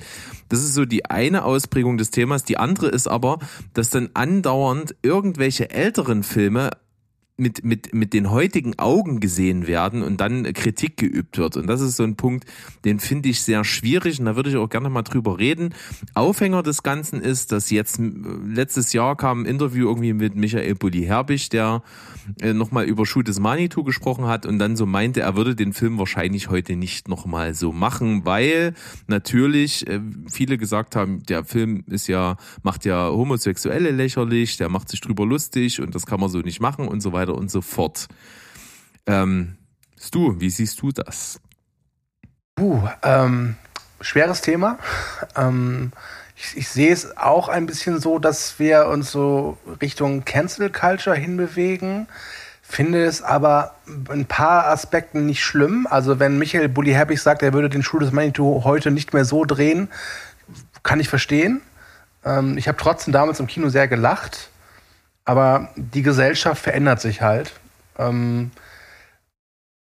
[0.48, 2.44] Das ist so die eine Ausprägung des Themas.
[2.44, 3.40] Die andere ist aber,
[3.74, 6.70] dass dann andauernd irgendwelche älteren Filme
[7.40, 11.56] mit, mit, mit den heutigen Augen gesehen werden und dann Kritik geübt wird.
[11.56, 12.44] Und das ist so ein Punkt,
[12.84, 15.74] den finde ich sehr schwierig und da würde ich auch gerne mal drüber reden.
[16.14, 18.00] Aufhänger des Ganzen ist, dass jetzt
[18.46, 21.82] letztes Jahr kam ein Interview irgendwie mit Michael Bulli-Herbig, der
[22.40, 25.72] äh, nochmal über Shoot des Manitou gesprochen hat und dann so meinte, er würde den
[25.72, 28.74] Film wahrscheinlich heute nicht nochmal so machen, weil
[29.06, 34.88] natürlich äh, viele gesagt haben, der Film ist ja, macht ja Homosexuelle lächerlich, der macht
[34.88, 37.50] sich drüber lustig und das kann man so nicht machen und so weiter weiter und
[37.50, 38.08] so fort.
[39.06, 39.56] Ähm,
[39.98, 41.40] Stu, wie siehst du das?
[42.58, 43.56] Uh, ähm,
[44.00, 44.78] schweres Thema.
[45.36, 45.92] Ähm,
[46.36, 51.16] ich, ich, sehe es auch ein bisschen so, dass wir uns so Richtung Cancel Culture
[51.16, 52.06] hinbewegen.
[52.62, 53.74] Finde es aber
[54.10, 55.86] ein paar Aspekten nicht schlimm.
[55.90, 59.24] Also wenn Michael Bulli Herbig sagt, er würde den Schuh des Manitou heute nicht mehr
[59.24, 59.88] so drehen,
[60.82, 61.62] kann ich verstehen.
[62.24, 64.49] Ähm, ich habe trotzdem damals im Kino sehr gelacht.
[65.24, 67.52] Aber die Gesellschaft verändert sich halt.
[67.98, 68.50] Ähm,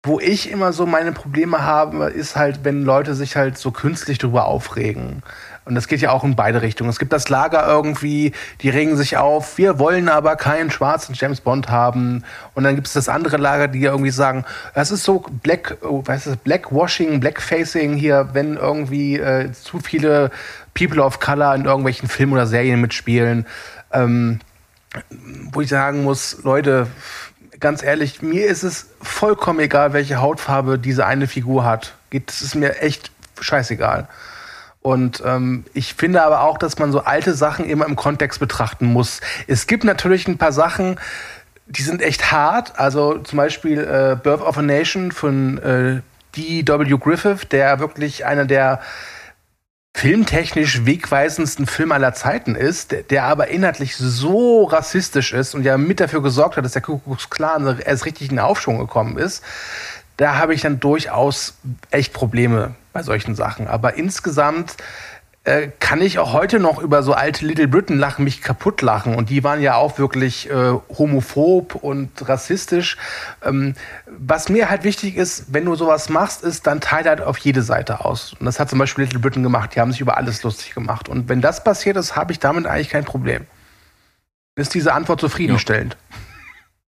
[0.05, 4.18] wo ich immer so meine Probleme habe, ist halt, wenn Leute sich halt so künstlich
[4.18, 5.22] darüber aufregen.
[5.64, 6.89] Und das geht ja auch in beide Richtungen.
[6.89, 8.32] Es gibt das Lager irgendwie,
[8.62, 12.24] die regen sich auf, wir wollen aber keinen schwarzen James Bond haben.
[12.55, 16.03] Und dann gibt es das andere Lager, die irgendwie sagen, das ist so Black, oh,
[16.07, 20.30] was ist das, Blackwashing, Blackfacing hier, wenn irgendwie äh, zu viele
[20.72, 23.47] People of Color in irgendwelchen Filmen oder Serien mitspielen.
[23.93, 24.41] Ähm,
[25.53, 26.86] wo ich sagen muss, Leute,
[27.61, 31.95] ganz ehrlich, mir ist es vollkommen egal, welche Hautfarbe diese eine Figur hat.
[32.11, 33.11] Das ist mir echt
[33.41, 34.09] scheißegal.
[34.80, 38.86] Und ähm, ich finde aber auch, dass man so alte Sachen immer im Kontext betrachten
[38.86, 39.20] muss.
[39.47, 40.99] Es gibt natürlich ein paar Sachen,
[41.66, 42.78] die sind echt hart.
[42.78, 46.01] Also zum Beispiel äh, Birth of a Nation von äh,
[46.36, 46.97] D.W.
[46.99, 48.80] Griffith, der wirklich einer der
[49.99, 55.99] filmtechnisch wegweisendsten Film aller Zeiten ist, der, aber inhaltlich so rassistisch ist und ja mit
[55.99, 59.43] dafür gesorgt hat, dass der Ku Klux Klan erst richtig in den Aufschwung gekommen ist,
[60.17, 61.55] da habe ich dann durchaus
[61.91, 63.67] echt Probleme bei solchen Sachen.
[63.67, 64.77] Aber insgesamt
[65.49, 69.15] äh, kann ich auch heute noch über so alte Little Britain lachen, mich kaputt lachen.
[69.15, 72.99] Und die waren ja auch wirklich äh, homophob und rassistisch.
[73.43, 73.75] Ähm,
[74.07, 77.63] was mir halt wichtig ist, wenn du sowas machst, ist, dann teile halt auf jede
[77.63, 78.35] Seite aus.
[78.39, 79.75] Und das hat zum Beispiel Little Britain gemacht.
[79.75, 81.09] Die haben sich über alles lustig gemacht.
[81.09, 83.47] Und wenn das passiert ist, habe ich damit eigentlich kein Problem.
[84.55, 85.97] Ist diese Antwort zufriedenstellend?
[86.11, 86.28] Ja.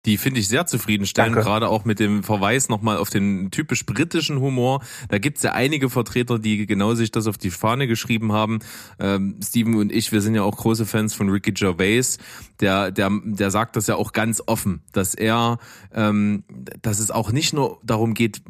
[0.08, 1.45] Die finde ich sehr zufriedenstellend, Danke.
[1.45, 4.82] gerade auch mit dem Verweis nochmal auf den typisch britischen Humor.
[5.10, 8.60] Da gibt's ja einige Vertreter, die genau sich das auf die Fahne geschrieben haben.
[8.99, 12.20] Ähm, Steven und ich, wir sind ja auch große Fans von Ricky Gervais.
[12.62, 15.60] Der, der, der sagt das ja auch ganz offen, dass er,
[15.93, 16.45] ähm,
[16.82, 18.41] dass es auch nicht nur darum geht,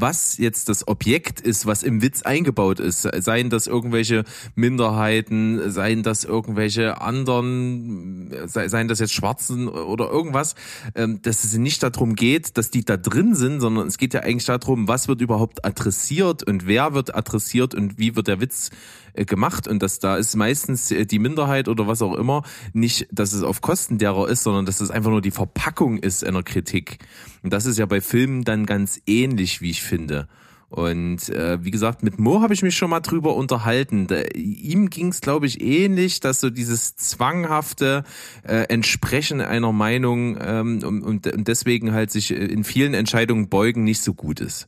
[0.00, 3.02] was jetzt das Objekt ist, was im Witz eingebaut ist.
[3.02, 4.24] Seien das irgendwelche
[4.54, 10.54] Minderheiten, seien das irgendwelche anderen, seien das jetzt Schwarzen oder irgendwas,
[10.94, 14.20] ähm, dass es nicht darum geht, dass die da drin sind, sondern es geht ja
[14.20, 18.70] eigentlich darum, was wird überhaupt adressiert und wer wird adressiert und wie wird der Witz
[19.14, 22.42] äh, gemacht und dass da ist meistens äh, die Minderheit oder was auch immer
[22.72, 26.24] nicht, dass es auf Kosten derer ist, sondern dass es einfach nur die Verpackung ist
[26.24, 26.98] einer Kritik.
[27.46, 30.26] Und das ist ja bei Filmen dann ganz ähnlich, wie ich finde.
[30.68, 34.08] Und äh, wie gesagt, mit Mo habe ich mich schon mal drüber unterhalten.
[34.08, 38.02] Da, ihm ging es, glaube ich, ähnlich, dass so dieses zwanghafte
[38.42, 44.02] äh, Entsprechen einer Meinung ähm, und, und deswegen halt sich in vielen Entscheidungen beugen nicht
[44.02, 44.66] so gut ist.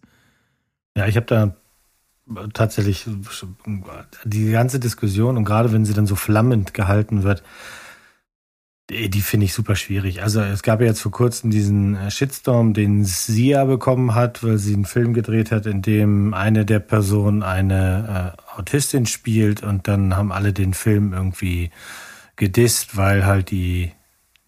[0.96, 1.56] Ja, ich habe da
[2.54, 3.08] tatsächlich
[4.22, 7.42] die ganze Diskussion und gerade wenn sie dann so flammend gehalten wird,
[8.90, 10.22] die, die finde ich super schwierig.
[10.22, 14.58] Also es gab ja jetzt vor kurzem diesen äh, Shitstorm, den Sia bekommen hat, weil
[14.58, 19.88] sie einen Film gedreht hat, in dem eine der Personen eine äh, Autistin spielt und
[19.88, 21.70] dann haben alle den Film irgendwie
[22.36, 23.92] gedisst, weil halt die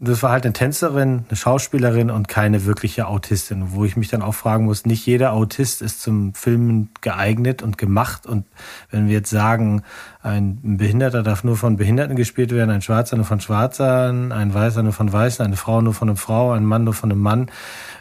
[0.03, 4.23] das war halt eine Tänzerin, eine Schauspielerin und keine wirkliche Autistin, wo ich mich dann
[4.23, 8.27] auch fragen muss, nicht jeder Autist ist zum Filmen geeignet und gemacht.
[8.27, 8.47] Und
[8.91, 9.83] wenn wir jetzt sagen,
[10.23, 14.83] ein Behinderter darf nur von Behinderten gespielt werden, ein Schwarzer nur von Schwarzern, ein Weißer
[14.83, 17.51] nur von Weißen, eine Frau nur von einer Frau, ein Mann nur von einem Mann,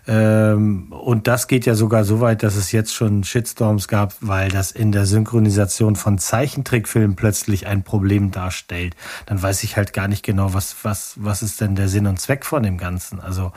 [0.09, 4.49] ähm, und das geht ja sogar so weit, dass es jetzt schon Shitstorms gab, weil
[4.49, 8.95] das in der Synchronisation von Zeichentrickfilmen plötzlich ein Problem darstellt.
[9.27, 12.19] Dann weiß ich halt gar nicht genau, was, was, was ist denn der Sinn und
[12.19, 13.19] Zweck von dem Ganzen?
[13.19, 13.51] Also,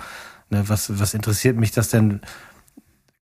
[0.50, 2.20] ne, was, was interessiert mich das denn?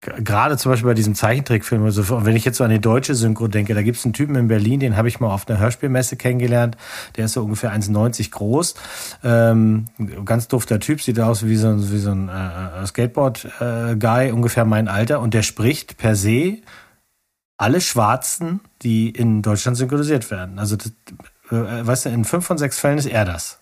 [0.01, 3.47] gerade zum Beispiel bei diesem Zeichentrickfilm, also wenn ich jetzt so an die deutsche Synchro
[3.47, 6.15] denke, da gibt es einen Typen in Berlin, den habe ich mal auf einer Hörspielmesse
[6.15, 6.77] kennengelernt,
[7.17, 8.75] der ist so ungefähr 1,90 groß,
[9.25, 9.85] ähm,
[10.23, 14.63] ganz dufter Typ, sieht aus wie so ein, wie so ein äh, Skateboard-Guy, äh, ungefähr
[14.63, 16.59] mein Alter, und der spricht per se
[17.57, 20.59] alle Schwarzen, die in Deutschland synchronisiert werden.
[20.59, 20.93] Also, das,
[21.51, 23.58] äh, weißt du, in fünf von sechs Fällen ist er das.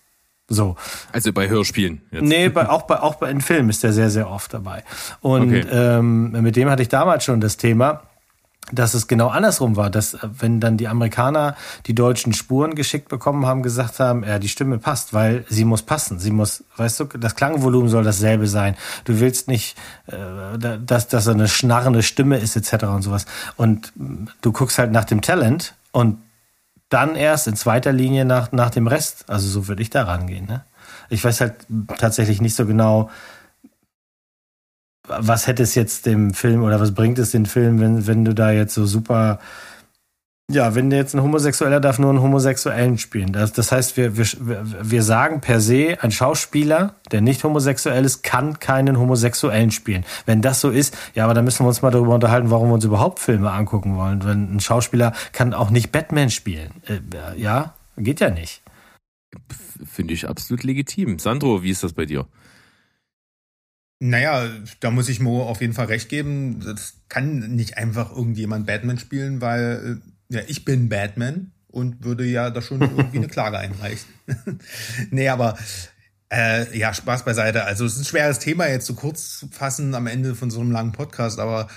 [0.48, 0.76] So.
[1.12, 2.00] Also bei Hörspielen.
[2.10, 2.22] Jetzt.
[2.22, 4.82] Nee, bei, auch bei auch bei in Filmen ist der sehr sehr oft dabei.
[5.20, 5.66] Und okay.
[5.70, 8.02] ähm, mit dem hatte ich damals schon das Thema,
[8.72, 13.08] dass es genau andersrum war, dass äh, wenn dann die Amerikaner die deutschen Spuren geschickt
[13.08, 17.00] bekommen haben, gesagt haben, ja, die Stimme passt, weil sie muss passen, sie muss, weißt
[17.00, 18.76] du, das Klangvolumen soll dasselbe sein.
[19.04, 19.76] Du willst nicht,
[20.06, 22.84] äh, dass er eine schnarrende Stimme ist etc.
[22.84, 23.26] und sowas.
[23.56, 23.92] Und
[24.40, 26.18] du guckst halt nach dem Talent und
[26.88, 29.24] dann erst in zweiter Linie nach, nach dem Rest.
[29.28, 30.46] Also so würde ich da rangehen.
[30.46, 30.64] Ne?
[31.10, 31.54] Ich weiß halt
[31.98, 33.10] tatsächlich nicht so genau,
[35.06, 38.34] was hätte es jetzt dem Film oder was bringt es den Film, wenn, wenn du
[38.34, 39.38] da jetzt so super
[40.50, 43.32] ja, wenn jetzt ein Homosexueller darf nur einen Homosexuellen spielen.
[43.32, 44.26] Das, das heißt, wir, wir,
[44.82, 50.06] wir sagen per se, ein Schauspieler, der nicht homosexuell ist, kann keinen Homosexuellen spielen.
[50.24, 52.74] Wenn das so ist, ja, aber dann müssen wir uns mal darüber unterhalten, warum wir
[52.74, 54.24] uns überhaupt Filme angucken wollen.
[54.24, 56.70] Wenn ein Schauspieler kann auch nicht Batman spielen.
[56.86, 58.62] Äh, ja, geht ja nicht.
[59.84, 61.18] Finde ich absolut legitim.
[61.18, 62.26] Sandro, wie ist das bei dir?
[64.00, 64.48] Naja,
[64.80, 66.60] da muss ich Mo auf jeden Fall recht geben.
[66.60, 72.24] Das kann nicht einfach irgendjemand Batman spielen, weil äh, ja, ich bin Batman und würde
[72.24, 74.08] ja da schon irgendwie eine Klage einreichen.
[75.10, 75.56] nee, aber
[76.30, 77.64] äh, ja, Spaß beiseite.
[77.64, 80.60] Also es ist ein schweres Thema jetzt so kurz zu fassen am Ende von so
[80.60, 81.68] einem langen Podcast, aber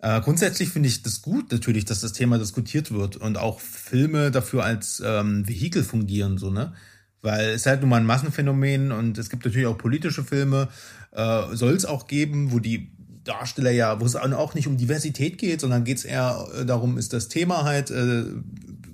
[0.00, 4.30] äh, grundsätzlich finde ich das gut natürlich, dass das Thema diskutiert wird und auch Filme
[4.30, 6.74] dafür als ähm, Vehikel fungieren, so, ne?
[7.22, 10.68] Weil es ist halt nun mal ein Massenphänomen und es gibt natürlich auch politische Filme,
[11.12, 12.93] äh, soll es auch geben, wo die
[13.24, 16.98] Darsteller ja, wo es auch nicht um Diversität geht, sondern geht es eher äh, darum,
[16.98, 18.24] ist das Thema halt, äh,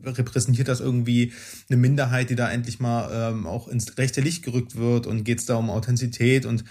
[0.05, 1.33] repräsentiert das irgendwie
[1.69, 5.41] eine Minderheit, die da endlich mal ähm, auch ins rechte Licht gerückt wird und geht
[5.41, 6.65] es da um Authentizität und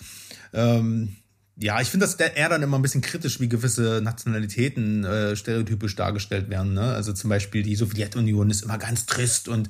[0.53, 1.15] ähm,
[1.61, 5.93] ja, ich finde das eher dann immer ein bisschen kritisch, wie gewisse Nationalitäten äh, stereotypisch
[5.93, 6.73] dargestellt werden.
[6.73, 6.81] Ne?
[6.81, 9.67] Also zum Beispiel die Sowjetunion ist immer ganz trist und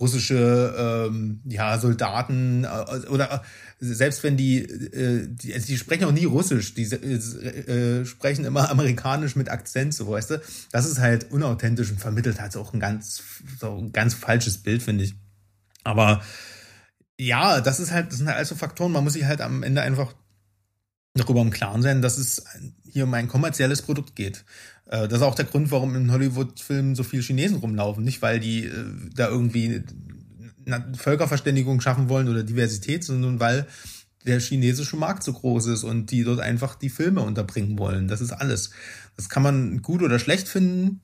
[0.00, 3.38] russische ähm, ja, Soldaten äh, oder äh,
[3.80, 8.70] selbst wenn die, äh, die, also die sprechen auch nie Russisch, die äh, sprechen immer
[8.70, 10.42] amerikanisch mit Akzent, so weißt du.
[10.72, 13.22] Das ist halt unauthentisch und vermittelt halt auch ein ganz,
[13.60, 15.14] so ein ganz falsches Bild, finde ich.
[15.84, 16.22] Aber
[17.18, 19.82] ja, das ist halt, das sind halt also Faktoren, man muss sich halt am Ende
[19.82, 20.14] einfach
[21.14, 22.44] darüber im Klaren sein, dass es
[22.88, 24.44] hier um ein kommerzielles Produkt geht.
[24.90, 28.04] Äh, das ist auch der Grund, warum in Hollywood-Filmen so viele Chinesen rumlaufen.
[28.04, 28.84] Nicht, weil die äh,
[29.14, 29.82] da irgendwie
[30.96, 33.66] Völkerverständigung schaffen wollen oder Diversität, sondern weil
[34.26, 38.06] der chinesische Markt so groß ist und die dort einfach die Filme unterbringen wollen.
[38.06, 38.70] Das ist alles.
[39.16, 41.00] Das kann man gut oder schlecht finden,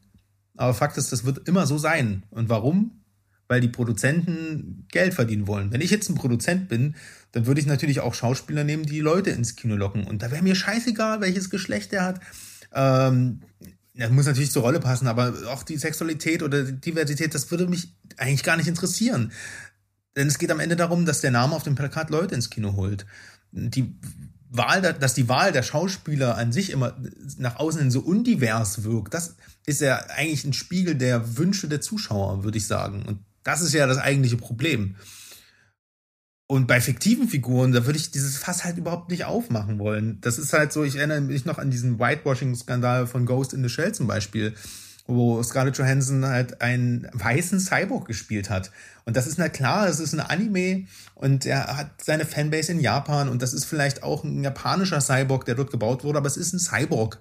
[0.56, 2.24] aber Fakt ist, das wird immer so sein.
[2.30, 3.02] Und warum?
[3.48, 5.72] Weil die Produzenten Geld verdienen wollen.
[5.72, 6.94] Wenn ich jetzt ein Produzent bin,
[7.32, 10.04] dann würde ich natürlich auch Schauspieler nehmen, die Leute ins Kino locken.
[10.04, 12.20] Und da wäre mir scheißegal, welches Geschlecht er hat.
[12.74, 13.40] Ähm,
[13.96, 17.66] das muss natürlich zur Rolle passen, aber auch die Sexualität oder die Diversität, das würde
[17.66, 19.32] mich eigentlich gar nicht interessieren.
[20.16, 22.74] Denn es geht am Ende darum, dass der Name auf dem Plakat Leute ins Kino
[22.74, 23.06] holt.
[23.52, 23.94] Die
[24.50, 26.96] Wahl, dass die Wahl der Schauspieler an sich immer
[27.38, 29.36] nach außen hin so undivers wirkt, das
[29.66, 33.04] ist ja eigentlich ein Spiegel der Wünsche der Zuschauer, würde ich sagen.
[33.04, 34.96] Und das ist ja das eigentliche Problem.
[36.48, 40.20] Und bei fiktiven Figuren, da würde ich dieses Fass halt überhaupt nicht aufmachen wollen.
[40.20, 43.68] Das ist halt so, ich erinnere mich noch an diesen Whitewashing-Skandal von Ghost in the
[43.68, 44.54] Shell zum Beispiel,
[45.08, 48.70] wo Scarlett Johansson halt einen weißen Cyborg gespielt hat.
[49.04, 50.86] Und das ist na klar, es ist ein Anime
[51.16, 55.46] und er hat seine Fanbase in Japan und das ist vielleicht auch ein japanischer Cyborg,
[55.46, 57.20] der dort gebaut wurde, aber es ist ein Cyborg.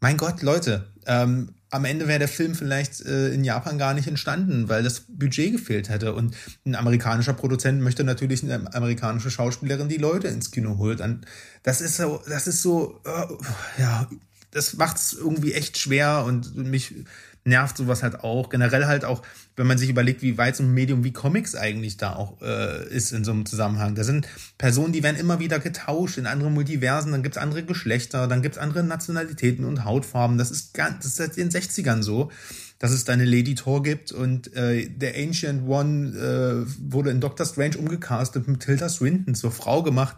[0.00, 4.08] Mein Gott, Leute, ähm, am Ende wäre der Film vielleicht äh, in Japan gar nicht
[4.08, 6.14] entstanden, weil das Budget gefehlt hätte.
[6.14, 6.34] Und
[6.64, 11.00] ein amerikanischer Produzent möchte natürlich eine amerikanische Schauspielerin, die Leute ins Kino holt.
[11.00, 11.26] Und
[11.64, 14.08] das ist so, das ist so, äh, ja,
[14.50, 16.94] das macht es irgendwie echt schwer und mich
[17.44, 18.50] nervt sowas halt auch.
[18.50, 19.22] Generell halt auch,
[19.56, 22.88] wenn man sich überlegt, wie weit so ein Medium wie Comics eigentlich da auch äh,
[22.88, 23.94] ist in so einem Zusammenhang.
[23.94, 24.28] Da sind
[24.58, 28.58] Personen, die werden immer wieder getauscht in andere Multiversen, dann gibt's andere Geschlechter, dann gibt's
[28.58, 30.38] andere Nationalitäten und Hautfarben.
[30.38, 32.30] Das ist ganz, das ist seit den 60ern so,
[32.78, 37.20] dass es da eine Lady Thor gibt und äh, der Ancient One äh, wurde in
[37.20, 40.16] Doctor Strange umgecastet mit Tilda Swinton zur Frau gemacht.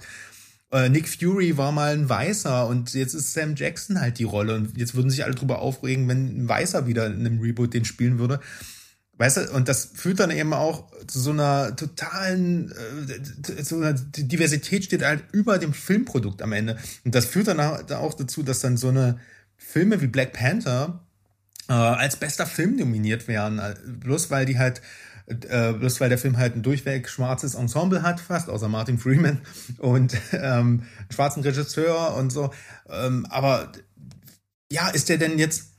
[0.72, 4.54] Äh, Nick Fury war mal ein Weißer und jetzt ist Sam Jackson halt die Rolle
[4.54, 7.84] und jetzt würden sich alle drüber aufregen, wenn ein Weißer wieder in einem Reboot den
[7.84, 8.40] spielen würde.
[9.18, 13.92] Weißt du, und das führt dann eben auch zu so einer totalen, äh, so einer
[13.92, 16.78] Diversität steht halt über dem Filmprodukt am Ende.
[17.04, 19.18] Und das führt dann auch dazu, dass dann so eine
[19.58, 21.00] Filme wie Black Panther
[21.68, 24.80] äh, als bester Film nominiert werden, äh, bloß weil die halt
[25.26, 29.40] äh, bloß weil der Film halt ein durchweg schwarzes Ensemble hat, fast, außer Martin Freeman
[29.78, 32.50] und ähm, schwarzen Regisseur und so.
[32.88, 33.72] Ähm, aber
[34.72, 35.70] ja, ist der denn jetzt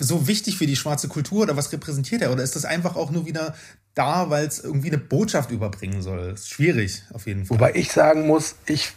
[0.00, 2.32] so wichtig für die schwarze Kultur oder was repräsentiert er?
[2.32, 3.54] Oder ist das einfach auch nur wieder
[3.94, 6.32] da, weil es irgendwie eine Botschaft überbringen soll?
[6.34, 7.58] Ist schwierig, auf jeden Fall.
[7.58, 8.92] Wobei ich sagen muss, ich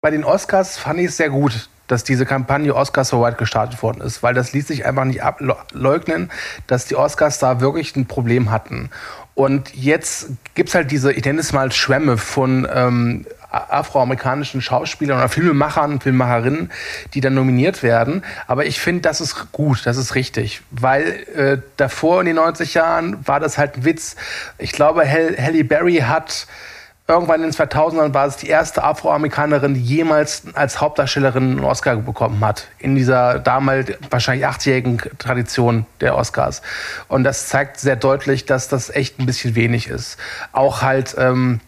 [0.00, 3.82] bei den Oscars fand ich es sehr gut, dass diese Kampagne Oscars so weit gestartet
[3.82, 6.30] worden ist, weil das ließ sich einfach nicht ableugnen,
[6.66, 8.90] dass die Oscars da wirklich ein Problem hatten.
[9.34, 15.28] Und jetzt gibt's halt diese, ich nenne es mal Schwämme von ähm, afroamerikanischen Schauspielern oder
[15.28, 16.70] Filmemachern, Filmemacherinnen,
[17.14, 18.24] die dann nominiert werden.
[18.46, 20.62] Aber ich finde, das ist gut, das ist richtig.
[20.70, 24.16] Weil äh, davor in den 90 Jahren war das halt ein Witz.
[24.58, 26.46] Ich glaube, Halle Berry hat
[27.08, 31.96] irgendwann in den 2000ern war es die erste Afroamerikanerin, die jemals als Hauptdarstellerin einen Oscar
[31.96, 32.66] bekommen hat.
[32.78, 36.62] In dieser damals wahrscheinlich 80-jährigen Tradition der Oscars.
[37.08, 40.18] Und das zeigt sehr deutlich, dass das echt ein bisschen wenig ist.
[40.52, 41.60] Auch halt, ähm,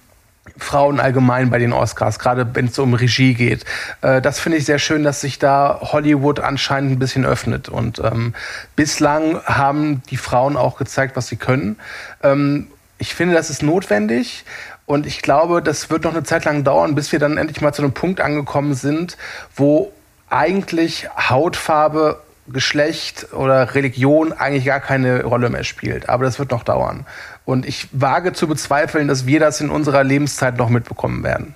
[0.56, 3.64] Frauen allgemein bei den Oscars, gerade wenn es um Regie geht.
[4.00, 7.68] Äh, das finde ich sehr schön, dass sich da Hollywood anscheinend ein bisschen öffnet.
[7.68, 8.34] Und ähm,
[8.76, 11.76] bislang haben die Frauen auch gezeigt, was sie können.
[12.22, 12.68] Ähm,
[12.98, 14.44] ich finde, das ist notwendig.
[14.88, 17.74] Und ich glaube, das wird noch eine Zeit lang dauern, bis wir dann endlich mal
[17.74, 19.18] zu einem Punkt angekommen sind,
[19.54, 19.92] wo
[20.30, 26.08] eigentlich Hautfarbe Geschlecht oder Religion eigentlich gar keine Rolle mehr spielt.
[26.08, 27.04] Aber das wird noch dauern.
[27.44, 31.54] Und ich wage zu bezweifeln, dass wir das in unserer Lebenszeit noch mitbekommen werden.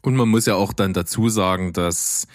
[0.00, 2.26] Und man muss ja auch dann dazu sagen, dass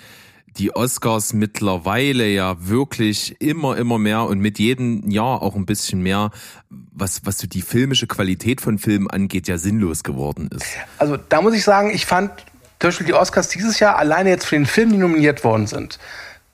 [0.57, 6.01] die Oscars mittlerweile ja wirklich immer, immer mehr und mit jedem Jahr auch ein bisschen
[6.01, 6.31] mehr,
[6.69, 10.65] was, was so die filmische Qualität von Filmen angeht, ja sinnlos geworden ist.
[10.97, 12.31] Also da muss ich sagen, ich fand
[12.79, 15.99] zum Beispiel die Oscars dieses Jahr alleine jetzt für den Film, die nominiert worden sind,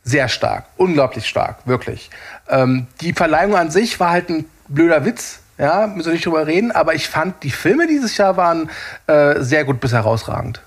[0.03, 2.09] sehr stark, unglaublich stark, wirklich.
[2.49, 6.45] Ähm, die Verleihung an sich war halt ein blöder Witz, ja, müssen wir nicht drüber
[6.45, 8.69] reden, aber ich fand, die Filme dieses Jahr waren
[9.07, 10.61] äh, sehr gut bis herausragend.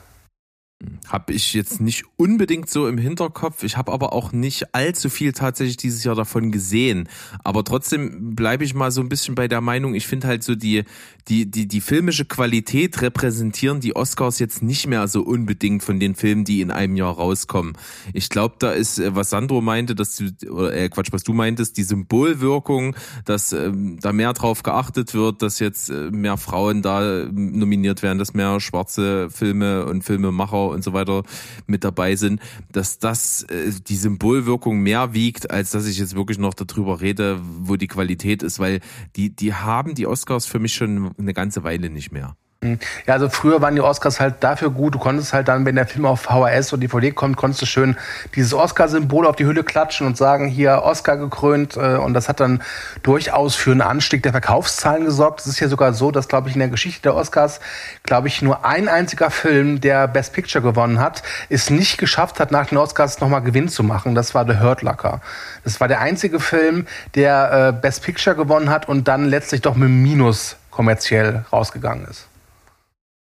[1.08, 3.64] Habe ich jetzt nicht unbedingt so im Hinterkopf.
[3.64, 7.08] Ich habe aber auch nicht allzu viel tatsächlich dieses Jahr davon gesehen.
[7.44, 10.54] Aber trotzdem bleibe ich mal so ein bisschen bei der Meinung, ich finde halt so
[10.54, 10.84] die,
[11.28, 16.14] die, die, die filmische Qualität repräsentieren die Oscars jetzt nicht mehr so unbedingt von den
[16.14, 17.74] Filmen, die in einem Jahr rauskommen.
[18.14, 21.76] Ich glaube, da ist, äh, was Sandro meinte, dass du, äh, Quatsch, was du meintest,
[21.76, 27.26] die Symbolwirkung, dass ähm, da mehr drauf geachtet wird, dass jetzt äh, mehr Frauen da
[27.30, 31.22] nominiert werden, dass mehr schwarze Filme und Filmemacher und so weiter
[31.66, 32.40] mit dabei sind,
[32.72, 37.40] dass das äh, die Symbolwirkung mehr wiegt, als dass ich jetzt wirklich noch darüber rede,
[37.42, 38.80] wo die Qualität ist, weil
[39.16, 42.36] die, die haben die Oscars für mich schon eine ganze Weile nicht mehr.
[42.62, 42.78] Mhm.
[43.06, 44.94] Ja, also früher waren die Oscars halt dafür gut.
[44.94, 47.96] Du konntest halt dann, wenn der Film auf VHS oder DVD kommt, konntest du schön
[48.34, 51.78] dieses Oscar-Symbol auf die Hülle klatschen und sagen, hier Oscar gekrönt.
[51.78, 52.62] Äh, und das hat dann
[53.02, 55.40] durchaus für einen Anstieg der Verkaufszahlen gesorgt.
[55.40, 57.60] Es ist ja sogar so, dass, glaube ich, in der Geschichte der Oscars,
[58.02, 62.50] glaube ich, nur ein einziger Film, der Best Picture gewonnen hat, es nicht geschafft hat,
[62.50, 64.14] nach den Oscars nochmal Gewinn zu machen.
[64.14, 65.22] Das war The Hurt Locker.
[65.64, 69.76] Das war der einzige Film, der äh, Best Picture gewonnen hat und dann letztlich doch
[69.76, 72.29] mit Minus kommerziell rausgegangen ist.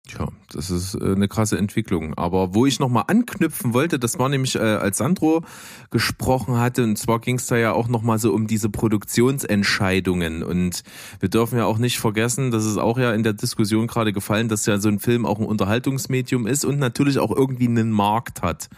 [0.09, 2.15] Tja, das ist äh, eine krasse Entwicklung.
[2.15, 5.43] Aber wo ich nochmal anknüpfen wollte, das war nämlich, äh, als Sandro
[5.91, 10.43] gesprochen hatte, und zwar ging es da ja auch nochmal so um diese Produktionsentscheidungen.
[10.43, 10.83] Und
[11.21, 14.49] wir dürfen ja auch nicht vergessen, das ist auch ja in der Diskussion gerade gefallen,
[14.49, 18.41] dass ja so ein Film auch ein Unterhaltungsmedium ist und natürlich auch irgendwie einen Markt
[18.41, 18.71] hat.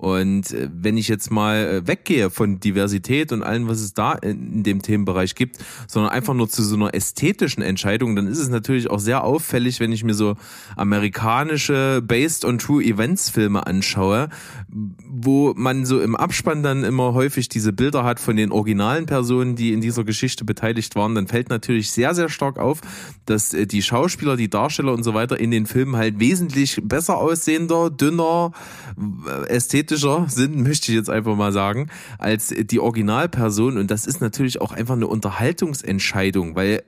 [0.00, 4.14] Und äh, wenn ich jetzt mal äh, weggehe von Diversität und allem, was es da
[4.14, 8.48] in dem Themenbereich gibt, sondern einfach nur zu so einer ästhetischen Entscheidung, dann ist es
[8.48, 10.36] natürlich auch sehr auffällig, wenn ich mir so
[10.74, 14.30] amerikanische Based on True Events Filme anschaue,
[14.70, 19.54] wo man so im Abspann dann immer häufig diese Bilder hat von den originalen Personen,
[19.54, 22.80] die in dieser Geschichte beteiligt waren, dann fällt natürlich sehr, sehr stark auf,
[23.26, 27.18] dass äh, die Schauspieler, die Darsteller und so weiter in den Filmen halt wesentlich besser
[27.18, 28.52] aussehender, dünner,
[29.48, 31.88] ästhetisch kritischer sind, möchte ich jetzt einfach mal sagen,
[32.18, 33.76] als die Originalperson.
[33.76, 36.82] Und das ist natürlich auch einfach eine Unterhaltungsentscheidung, weil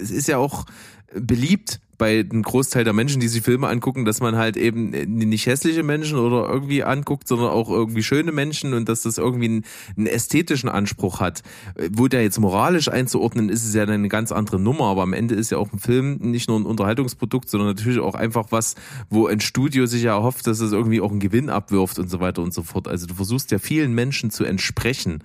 [0.00, 0.66] es ist ja auch
[1.14, 5.46] beliebt bei einem Großteil der Menschen, die sich Filme angucken, dass man halt eben nicht
[5.46, 9.64] hässliche Menschen oder irgendwie anguckt, sondern auch irgendwie schöne Menschen und dass das irgendwie einen,
[9.96, 11.44] einen ästhetischen Anspruch hat.
[11.92, 15.36] Wo der jetzt moralisch einzuordnen ist, ist ja eine ganz andere Nummer, aber am Ende
[15.36, 18.74] ist ja auch ein Film nicht nur ein Unterhaltungsprodukt, sondern natürlich auch einfach was,
[19.08, 22.18] wo ein Studio sich ja erhofft, dass es irgendwie auch einen Gewinn abwirft und so
[22.18, 22.88] weiter und so fort.
[22.88, 25.22] Also du versuchst ja vielen Menschen zu entsprechen.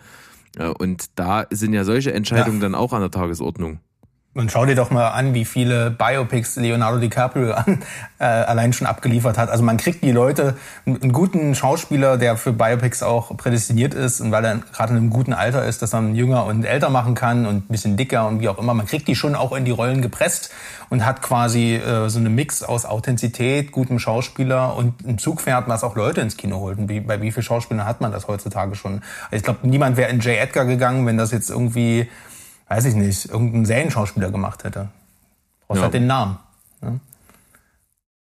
[0.57, 3.79] Äh, Und da sind ja solche Entscheidungen dann auch an der Tagesordnung.
[4.37, 7.79] Und schau dir doch mal an, wie viele Biopics Leonardo DiCaprio an,
[8.19, 9.49] äh, allein schon abgeliefert hat.
[9.49, 14.31] Also man kriegt die Leute, einen guten Schauspieler, der für Biopics auch prädestiniert ist und
[14.31, 17.47] weil er gerade in einem guten Alter ist, dass man jünger und älter machen kann
[17.47, 18.75] und ein bisschen dicker und wie auch immer.
[18.75, 20.51] Man kriegt die schon auch in die Rollen gepresst
[20.89, 25.83] und hat quasi äh, so eine Mix aus Authentizität, gutem Schauspieler und einem Zugpferd, was
[25.83, 26.77] auch Leute ins Kino holt.
[26.77, 29.01] Und wie, bei wie vielen Schauspielern hat man das heutzutage schon?
[29.31, 30.37] Ich glaube, niemand wäre in J.
[30.37, 32.07] Edgar gegangen, wenn das jetzt irgendwie
[32.69, 34.89] weiß ich nicht, irgendein Serienschauspieler gemacht hätte.
[35.67, 35.83] Brauchst Ja.
[35.83, 36.37] halt den Namen.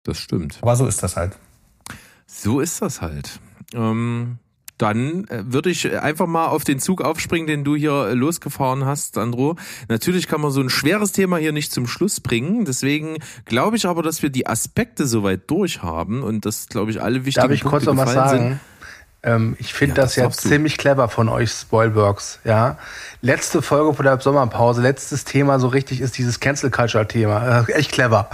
[0.04, 0.58] Das stimmt.
[0.62, 1.36] Aber so ist das halt.
[2.26, 3.38] So ist das halt.
[3.74, 4.38] Ähm,
[4.78, 8.84] dann äh, würde ich einfach mal auf den Zug aufspringen, den du hier äh, losgefahren
[8.84, 9.54] hast, Sandro.
[9.88, 12.64] Natürlich kann man so ein schweres Thema hier nicht zum Schluss bringen.
[12.64, 17.00] Deswegen glaube ich aber, dass wir die Aspekte soweit durch haben und dass, glaube ich,
[17.00, 18.60] alle wichtigen Darf ich kurz Punkte noch was sagen?
[19.24, 22.76] Ähm, ich finde Ja, das, das ja ziemlich clever von euch Spoilworks, ja.
[23.20, 27.64] Letzte Folge vor der Sommerpause, letztes Thema so richtig ist dieses Cancel Culture Thema.
[27.68, 28.28] Äh, echt clever.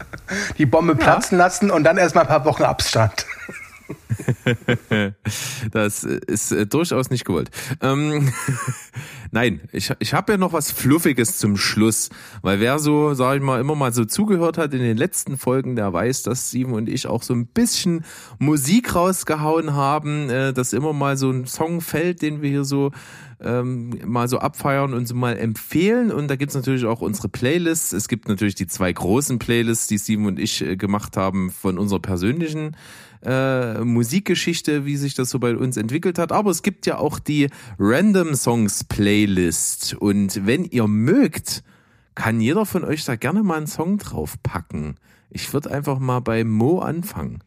[0.58, 3.26] Die Bombe platzen lassen und dann erstmal ein paar Wochen Abstand.
[5.72, 7.50] Das ist äh, durchaus nicht gewollt.
[7.80, 8.32] Ähm,
[9.30, 12.08] Nein, ich, ich habe ja noch was Fluffiges zum Schluss,
[12.42, 15.76] weil wer so, sag ich mal, immer mal so zugehört hat in den letzten Folgen,
[15.76, 18.04] der weiß, dass Steven und ich auch so ein bisschen
[18.38, 22.90] Musik rausgehauen haben, äh, dass immer mal so ein Song fällt, den wir hier so
[23.40, 26.10] ähm, mal so abfeiern und so mal empfehlen.
[26.10, 27.92] Und da gibt's natürlich auch unsere Playlists.
[27.92, 31.78] Es gibt natürlich die zwei großen Playlists, die Steven und ich äh, gemacht haben von
[31.78, 32.76] unserer persönlichen
[33.24, 36.32] äh, Musikgeschichte, wie sich das so bei uns entwickelt hat.
[36.32, 37.48] Aber es gibt ja auch die
[37.78, 39.94] Random Songs Playlist.
[39.98, 41.62] Und wenn ihr mögt,
[42.14, 44.96] kann jeder von euch da gerne mal einen Song draufpacken.
[45.30, 47.40] Ich würde einfach mal bei Mo anfangen.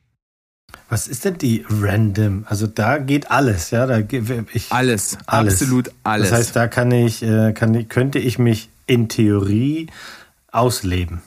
[0.88, 2.46] Was ist denn die Random?
[2.48, 3.86] Also da geht alles, ja.
[3.86, 5.62] Da ich, Alles, Alles.
[5.62, 6.30] absolut alles.
[6.30, 9.88] Das heißt, da kann ich, äh, kann, ich- könnte ich mich in Theorie
[10.52, 11.22] ausleben.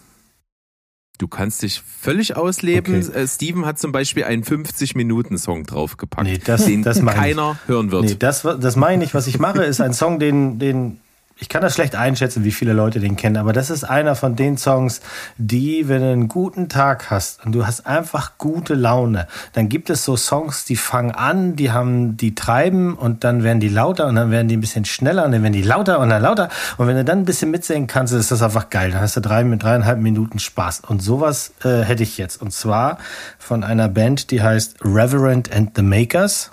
[1.19, 3.03] Du kannst dich völlig ausleben.
[3.09, 3.21] Okay.
[3.23, 7.37] Äh, Steven hat zum Beispiel einen 50-Minuten-Song draufgepackt, Nee, das- den das meine ich.
[7.37, 8.05] keiner hören wird.
[8.05, 9.15] Nee, das, das meine ich.
[9.15, 10.99] Was ich mache, ist ein Song, den, den,
[11.37, 14.37] ich kann das schlecht einschätzen, wie viele Leute den kennen, aber das ist einer von
[14.37, 15.01] den Songs,
[15.37, 19.91] die, wenn du einen guten Tag hast und du hast einfach gute Laune, dann gibt
[19.91, 24.07] es so Songs, die fangen an, die haben, die treiben und dann werden die lauter
[24.07, 26.49] und dann werden die ein bisschen schneller und dann werden die lauter und dann lauter.
[26.77, 28.93] Und wenn du dann ein bisschen mitsingen kannst, ist das einfach geil.
[28.93, 30.83] Dann hast du drei, mit dreieinhalb Minuten Spaß.
[30.87, 32.41] Und sowas äh, hätte ich jetzt.
[32.41, 32.99] Und zwar
[33.39, 36.51] von einer Band, die heißt Reverend and the Makers.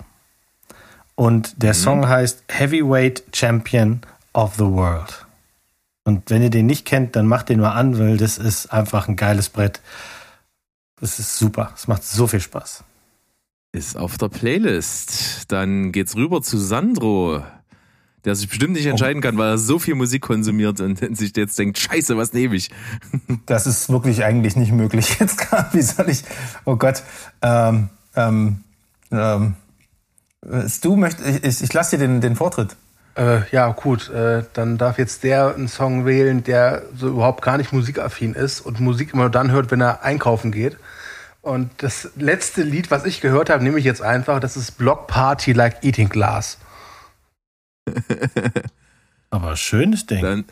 [1.14, 4.00] Und der Song heißt Heavyweight Champion
[4.34, 5.26] of the World.
[6.04, 9.08] Und wenn ihr den nicht kennt, dann macht den mal an, weil das ist einfach
[9.08, 9.80] ein geiles Brett.
[11.00, 11.72] Das ist super.
[11.76, 12.84] Es macht so viel Spaß.
[13.72, 15.50] Ist auf der Playlist.
[15.50, 17.42] Dann geht's rüber zu Sandro,
[18.24, 21.58] der sich bestimmt nicht entscheiden kann, weil er so viel Musik konsumiert und sich jetzt
[21.58, 22.70] denkt, scheiße, was nehme ich?
[23.46, 25.72] Das ist wirklich eigentlich nicht möglich jetzt gerade.
[25.72, 26.22] Wie soll ich?
[26.64, 27.02] Oh Gott.
[27.40, 28.64] Ähm, ähm,
[29.10, 29.54] ähm,
[30.82, 32.76] du möchtest, ich, ich lasse dir den, den Vortritt.
[33.14, 37.58] Äh, ja, gut, äh, dann darf jetzt der einen Song wählen, der so überhaupt gar
[37.58, 40.78] nicht musikaffin ist und Musik immer nur dann hört, wenn er einkaufen geht.
[41.42, 45.08] Und das letzte Lied, was ich gehört habe, nehme ich jetzt einfach, das ist Block
[45.08, 46.58] Party Like Eating Glass.
[49.30, 50.22] Aber schönes Ding.
[50.22, 50.44] Dann,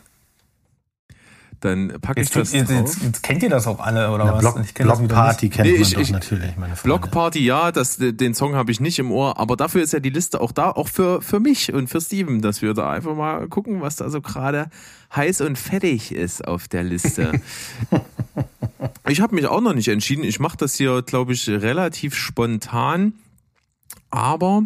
[1.61, 2.79] dann packe ich das jetzt, drauf.
[2.79, 4.41] jetzt, jetzt kennt ihr das auch alle, oder Na, was?
[4.41, 5.55] Block, Ich kenn Block Party nicht.
[5.55, 6.99] kennt Nee, man ich- doch ich- natürlich, meine Freunde.
[6.99, 10.09] Blockparty, ja, das, den Song habe ich nicht im Ohr, aber dafür ist ja die
[10.09, 13.47] Liste auch da, auch für, für mich und für Steven, dass wir da einfach mal
[13.47, 14.69] gucken, was da so gerade
[15.15, 17.31] heiß und fettig ist auf der Liste.
[19.07, 20.23] ich habe mich auch noch nicht entschieden.
[20.23, 23.13] Ich mache das hier, glaube ich, relativ spontan,
[24.09, 24.63] aber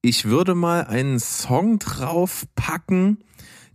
[0.00, 3.18] ich würde mal einen Song draufpacken,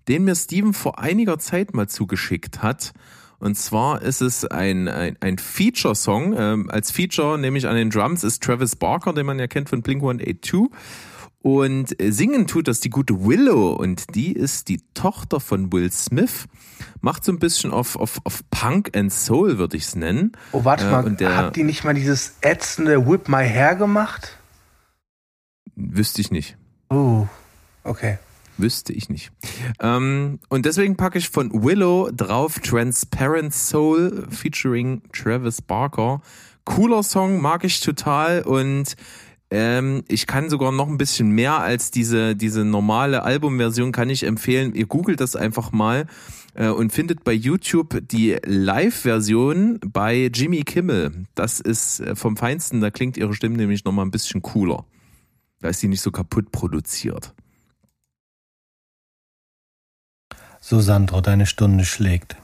[0.07, 2.93] den mir Steven vor einiger Zeit mal zugeschickt hat.
[3.39, 6.35] Und zwar ist es ein, ein, ein Feature-Song.
[6.37, 9.81] Ähm, als Feature, nämlich an den Drums, ist Travis Barker, den man ja kennt von
[9.83, 10.69] Blink 182.
[11.43, 13.73] Und äh, singen tut das die gute Willow.
[13.73, 16.45] Und die ist die Tochter von Will Smith.
[17.01, 20.31] Macht so ein bisschen auf, auf, auf Punk and Soul, würde ich es nennen.
[20.51, 23.75] Oh, warte Äh, mal, und der- hat die nicht mal dieses ätzende Whip My Hair
[23.75, 24.35] gemacht?
[25.75, 26.57] Wüsste ich nicht.
[26.89, 27.27] Oh,
[27.83, 28.17] okay.
[28.57, 29.31] Wüsste ich nicht.
[29.79, 36.21] Ähm, und deswegen packe ich von Willow drauf Transparent Soul featuring Travis Barker.
[36.65, 38.95] Cooler Song, mag ich total und
[39.49, 44.23] ähm, ich kann sogar noch ein bisschen mehr als diese, diese normale Albumversion kann ich
[44.23, 44.75] empfehlen.
[44.75, 46.07] Ihr googelt das einfach mal
[46.55, 51.25] äh, und findet bei YouTube die Live-Version bei Jimmy Kimmel.
[51.35, 54.85] Das ist äh, vom Feinsten, da klingt ihre Stimme nämlich nochmal ein bisschen cooler.
[55.61, 57.33] Da ist sie nicht so kaputt produziert.
[60.69, 62.35] So, Sandro, deine Stunde schlägt.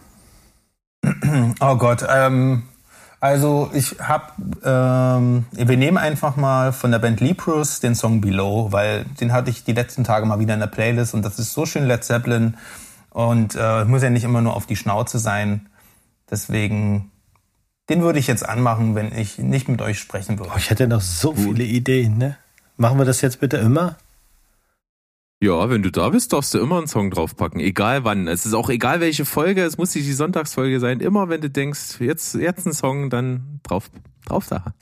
[1.60, 2.64] Oh Gott, ähm,
[3.20, 8.72] also ich hab, ähm, wir nehmen einfach mal von der Band Leprous den Song Below,
[8.72, 11.52] weil den hatte ich die letzten Tage mal wieder in der Playlist und das ist
[11.52, 12.56] so schön Led Zeppelin
[13.10, 15.68] und äh, muss ja nicht immer nur auf die Schnauze sein.
[16.32, 17.12] Deswegen,
[17.90, 20.52] den würde ich jetzt anmachen, wenn ich nicht mit euch sprechen würde.
[20.54, 22.38] Oh, ich hätte noch so viele Ideen, ne?
[22.78, 23.98] Machen wir das jetzt bitte immer?
[25.44, 28.30] Ja, wenn du da bist, darfst du immer einen Song draufpacken, egal wann.
[28.30, 31.02] Es ist auch egal welche Folge, es muss nicht die Sonntagsfolge sein.
[31.02, 33.92] Immer wenn du denkst, jetzt, jetzt ein Song, dann drauf,
[34.26, 34.74] drauf da.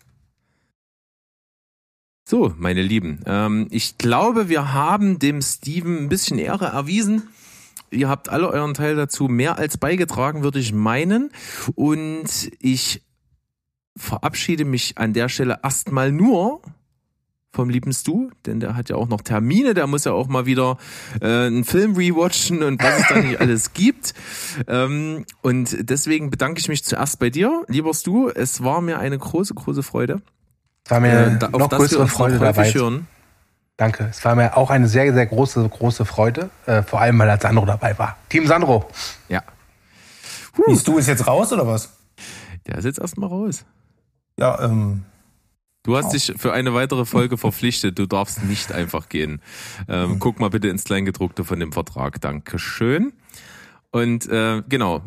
[2.29, 7.29] So, meine Lieben, ähm, ich glaube, wir haben dem Steven ein bisschen Ehre erwiesen.
[7.89, 11.31] Ihr habt alle euren Teil dazu mehr als beigetragen, würde ich meinen.
[11.73, 13.01] Und ich
[13.97, 16.61] verabschiede mich an der Stelle erstmal nur
[17.53, 20.45] vom lieben Stu, denn der hat ja auch noch Termine, der muss ja auch mal
[20.45, 20.77] wieder
[21.21, 24.13] äh, einen Film rewatchen und was es da nicht alles gibt.
[24.67, 28.29] Ähm, und deswegen bedanke ich mich zuerst bei dir, lieber Stu.
[28.29, 30.21] Es war mir eine große, große Freude.
[30.85, 32.71] Es war mir äh, da- noch größere noch Freude häufig dabei.
[32.73, 33.07] hören.
[33.77, 34.07] Danke.
[34.11, 36.49] Es war mir auch eine sehr, sehr große, große Freude.
[36.67, 38.17] Äh, vor allem, weil da Sandro dabei war.
[38.29, 38.87] Team Sandro.
[39.27, 39.41] Ja,
[40.67, 41.89] Wie, du ist jetzt raus oder was?
[42.67, 43.65] der ist jetzt erstmal raus.
[44.37, 45.03] Ja, ähm,
[45.83, 47.97] Du hast dich für eine weitere Folge verpflichtet.
[47.97, 49.41] Du darfst nicht einfach gehen.
[49.87, 52.21] Ähm, guck mal bitte ins Kleingedruckte von dem Vertrag.
[52.21, 53.13] Dankeschön.
[53.91, 55.01] Und äh, genau,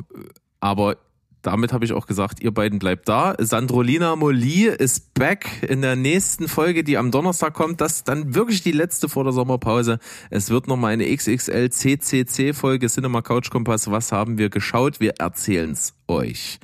[0.59, 0.96] aber
[1.42, 3.34] damit habe ich auch gesagt, ihr beiden bleibt da.
[3.38, 7.80] Sandrolina Molly ist back in der nächsten Folge, die am Donnerstag kommt.
[7.80, 9.98] Das ist dann wirklich die letzte vor der Sommerpause.
[10.30, 13.90] Es wird nochmal eine XXL CCC Folge Cinema Couch Kompass.
[13.90, 15.01] Was haben wir geschaut?
[15.01, 16.59] Wir erzählen's euch.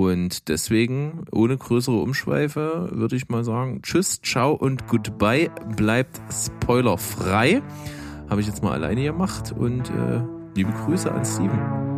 [0.00, 5.50] Und deswegen, ohne größere Umschweife, würde ich mal sagen, tschüss, ciao und goodbye.
[5.76, 7.60] Bleibt spoilerfrei.
[8.30, 10.22] Habe ich jetzt mal alleine gemacht und äh,
[10.56, 11.89] liebe Grüße an Steven.